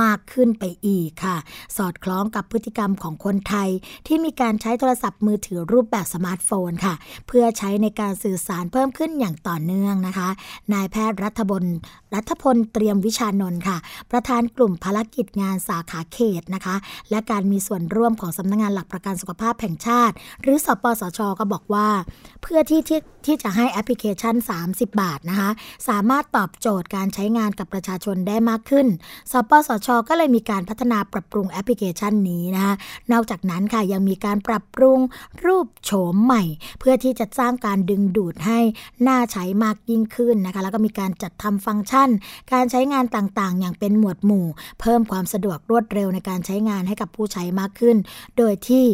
[0.00, 1.36] มากขึ้นไปอีกค่ะ
[1.76, 3.68] สอดคล้องกับพฤติกรรมของคนไทย
[4.06, 6.94] ที่มีการใช้โทรศัพท์มือถือรูปแบบสมาร์ทโฟนค่ะ
[7.26, 10.28] เพื่อใช้ในการสื่อสารเพิ่มขึ้นอย่างต่อเนื่องนะคะ
[10.72, 11.62] นายแพทย์รัฐบล
[12.14, 13.76] รัฐพลเตรียมวิชานนท์ค่ะ
[14.10, 16.76] ประธานกลุ่มภารกิจงานสาขาเขตนะคะ
[17.10, 21.88] และการมีส่วนร่วมของสำนักงงานหลักประกันสุขภาพแห่งชาติ หรือสปสช ก็บอกว่า
[22.42, 24.34] เพื่อที่ที่ที่จะให้แอปพลิเคชัน
[24.66, 25.50] 30 บาทนะคะ
[25.88, 28.86] สามารถตอบโจทย์การใช้งานกับประชาชนได้มากขึ้น
[29.32, 32.74] สปสช ก็เลยมีการพัฒนาปรับปรุงแอปพลิเคชันนี้นะคะ
[33.12, 34.98] นอกจากนั้นค่ะยังมีการปรับปรุง
[35.44, 36.42] รูปโฉมใหม่
[36.80, 38.60] เพื่อที่จะสร้างการดึงดูดให้
[39.08, 42.10] น่าใช้มากยิ่งขึ้นนะคะ แล้วก็มีการจัดทำฟังก์ชัน
[42.52, 44.46] การใช้งานต่างๆ อย่างเป็นหมวดหมู่
[44.80, 47.96] เพิ่มความสะดวกรวดเร็วในการใช้งานให้กับผู้ใช้มากขึ้น
[48.38, 48.84] โดยที่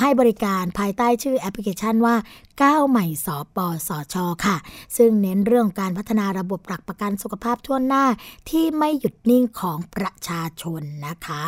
[0.00, 2.14] ให้บริการภายใต้ชื่อแอปพลิเคชันว่า
[2.62, 4.56] ก้าวใหม่สปสอชอค่ะ
[4.96, 8.04] ซึ่งเน้นเรื่องการพัฒนาระบบหลักประกันสุขภาพทั่วหน้า
[8.50, 11.44] ที่ไม่หยุดนิ่งของประชาชนนะคะ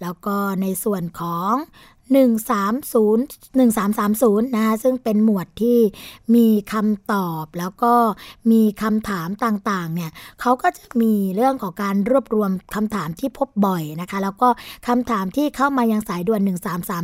[0.00, 1.52] แล้วก็ในส่วนของ
[2.10, 3.16] 130
[3.58, 5.78] 1330นะคะซึ่งเป็นหมวดที่
[6.34, 7.94] มีคำตอบแล้วก็
[8.50, 14.48] มีคำถามต่างๆเนี่ยเขาก็จะมีเรื่องของการรวบรวมคำถามที่พบบ่อยนะคะแล้วก็
[14.88, 16.40] คำถามที่เข้ามายังสายด่วน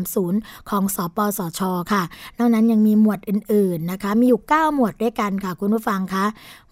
[0.03, 1.61] 1330 ของสอปสช
[1.93, 2.03] ค่ะ
[2.39, 6.25] นอกนั้นยังมีหมวดอื่นๆนะคะมีอยู่ 9 หมวดด้วยกันค่ะคุณผู้ฟังคะ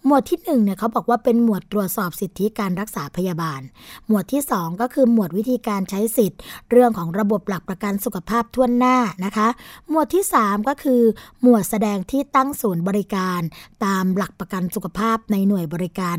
[0.05, 3.61] หมวดที่1เนี่ยเขาบอกว่าเป็นหมวดตรวจสอบสิทธิการรักษาพยาบาล
[4.07, 6.39] หมวดที่ 2 ก็คือหมวดวิธีการใช้สิทธิ์
[6.71, 9.47] เรื่องของระบบหลักประกันสุขภาพทั่วหน้านะคะ
[9.89, 11.01] หมวดที่ 3 ก็คือ
[11.41, 13.41] หมวดแสดงที่ตั้งศูนย์บริการ
[13.85, 16.17] ตามหลักประกันสุขภาพในหน่วยบริการ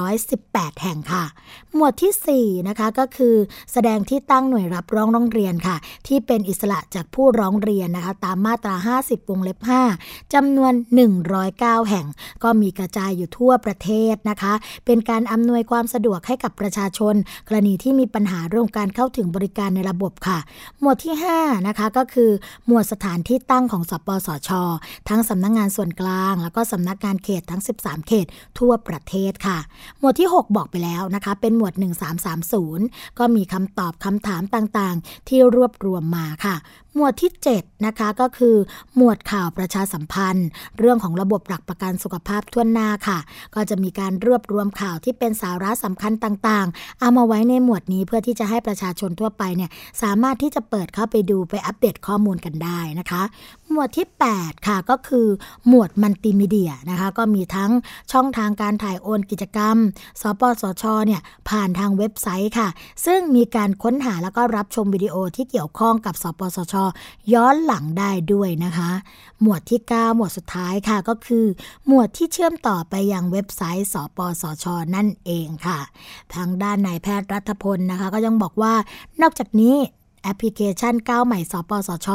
[0.00, 1.24] 818 แห่งค่ะ
[1.74, 3.34] หมวดที่ 4 นะคะก็คือ
[3.72, 9.58] แสดงที่ตั้งหน่วยรับร้องร้องเรียนค่ะ ที่เป็นอิสระจากผู้ร้องเรียนนะคะ ตามมาตรา 50 วงเล็บ
[9.96, 10.72] 5จำนวน
[11.30, 12.06] 109 แห่ง
[12.42, 14.54] ก็มีกระจายอยู่ทั่วประเทศนะคะ
[14.86, 17.14] เป็นการอำนวยความสะดวกให้กับประชาชน
[17.48, 20.38] กรณีที่มีปัญหาเรื่องการเข้าถึงบริการในระบบค่ะ
[20.80, 22.30] หมวดที่5นะคะก็คือ
[22.66, 24.50] หมวดสถานที่ตั้งของสปสช
[25.08, 28.26] ทั้งสำนักงงานส่วนกลาง แล้วก็สำนักงานเขตทั้ง 13 เขต
[28.58, 29.58] ทั่วประเทศค่ะ
[29.98, 31.74] หมวดที่ 6 บอกไปแล้วนะคะ เป็นหมวด
[32.46, 36.56] 1330 ก็มีคำตอบคำถามต่างๆ ที่รวบรวมมาค่ะ
[36.96, 38.56] หมวดที่ 7 นะคะก็คือ
[38.96, 43.18] หมวดข่าวประชาสัมพันธ์ เรื่องของระบบหลักประกันสุขภาพทั่วหน้าค่ะ
[43.54, 49.70] ก็จะมีการรวบรวมข่าวที่เป็นสาระสำคัญต่างๆ เอามาไว้ในหมวดนี้เพื่อที่จะให้ประชาชนทั่วไปเนี่ย
[50.02, 53.22] สามารถที่จะเปิดเข้าไปดูไปอัปเดตข้อมูลกันได้นะคะ
[53.70, 55.26] หมวดที่ 8 ค่ะก็คือ
[55.68, 57.70] หมวดมัลติมีเดียนะคะก็มีทั้ง
[58.12, 59.76] ช่องทางการถ่ายโอนกิจกรรม
[60.20, 62.68] สปสชเนี่ยผ่านทางเว็บไซต์ค่ะ
[63.06, 66.74] ซึ่งมีการค้นหาแล้วก็รับชมวิดีโอที่เกี่ยวข้องกับ สปสช
[67.34, 68.90] ย้อนหลังได้ด้วยนะคะ
[69.40, 71.46] หมวดที่ 9 หมวดสุดท้ายค่ะก็คือ
[71.86, 74.64] หมวดที่เชื่อมต่อไปยังเว็บไซต์ สปสช
[74.94, 75.80] นั่นเองค่ะ
[76.34, 78.74] ทางด้านนายแพทย์รัฐพลนะคะ ก็ยังบอกว่า
[79.22, 79.76] นอกจากนี้
[80.24, 82.08] แอปพลิเคชันก้าวใหม่สปสช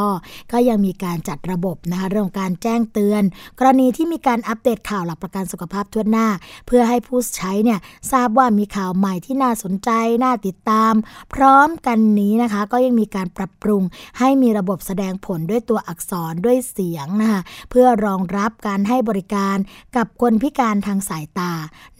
[0.51, 3.23] ก็ยังมีการจัดระบบนะคะเรื่องการแจ้งเตือน
[3.59, 6.27] กรณีที่มีการอัปเดตข่าวหลักประกันสุขภาพทั่วหน้า
[6.67, 7.79] เพื่อให้ผู้ใช้เนี่ย
[8.11, 9.89] ทราบว่ามีข่าวใหม่ที่น่าสนใจ
[10.23, 10.93] น่าติดตาม
[11.33, 13.83] พร้อมกันนี้นะคะ ก็ยังมีการปรับปรุง
[14.19, 19.57] ให้มีระบบแสดงผลด้วยตัวอักษรด้วยเสียงนะคะเพื่อรองรับการให้บริการ
[19.95, 21.51] กับคนพิการทางสายตา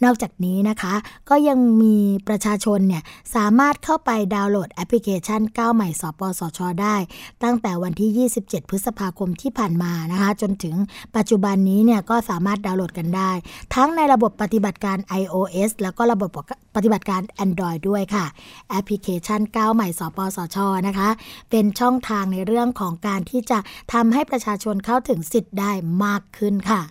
[0.04, 0.94] นอกจากนี้นะคะ
[1.28, 1.96] ก็ยังมี
[2.28, 3.02] ประชาชนเนี่ย
[3.34, 6.96] สามารถเข้าไปดาวน์โหลดแอปพลิเคชันก้าวใหม่สปสชได้
[7.44, 10.74] ตั้งแต่วันที่ 27 พฤษภาคมที่ผ่านมานะคะจนถึง
[11.16, 13.30] ปัจจุบันนี้เนี่ยก็สามารถดาวน์โหลดกันได้
[13.74, 16.30] ทั้งในระบบปฏิบัติการ iOS แล้วก็ระบบ
[16.76, 18.24] ปฏิบัติการ Android ด้วยค่ะ
[18.70, 21.08] แอปพลิเคชันก้าวใหม่สปสชนะคะ
[21.50, 23.58] เป็นช่องทางในเรื่องของการที่จะ
[23.92, 25.72] ทำให้ประชาชนเข้าถึงสิทธิ์ได้
[26.04, 26.82] มากขึ้นค่ะ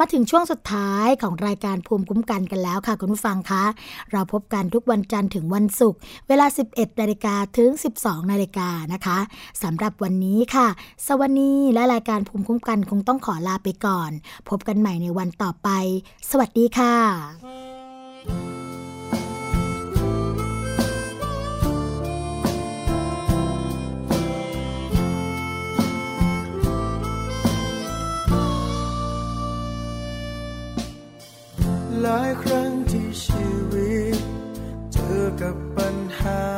[0.00, 3.64] มาถึงช่วงสุดท้ายของรายการภูมิคุ้มกันกันแล้วค่ะคุณผู้ฟังคะ
[4.12, 7.70] เราพบกันทุกวันจันทร์ถึงวันศุกร์เวลา 11นาฬิกาถึง
[8.00, 9.18] 12นาฬิกานะคะ
[9.62, 10.68] สำหรับวันนี้ค่ะ
[11.08, 14.10] สวัสดีและรายการภูมิคุ้มกันคงต้องขอลาไปก่อน
[14.48, 15.68] พบกันใหม่ในวันต่อไป
[16.30, 18.57] สวัสดีค่ะ
[32.02, 34.18] หลายครั้งที่ชีวิต
[34.92, 36.57] เจอกับปัญหา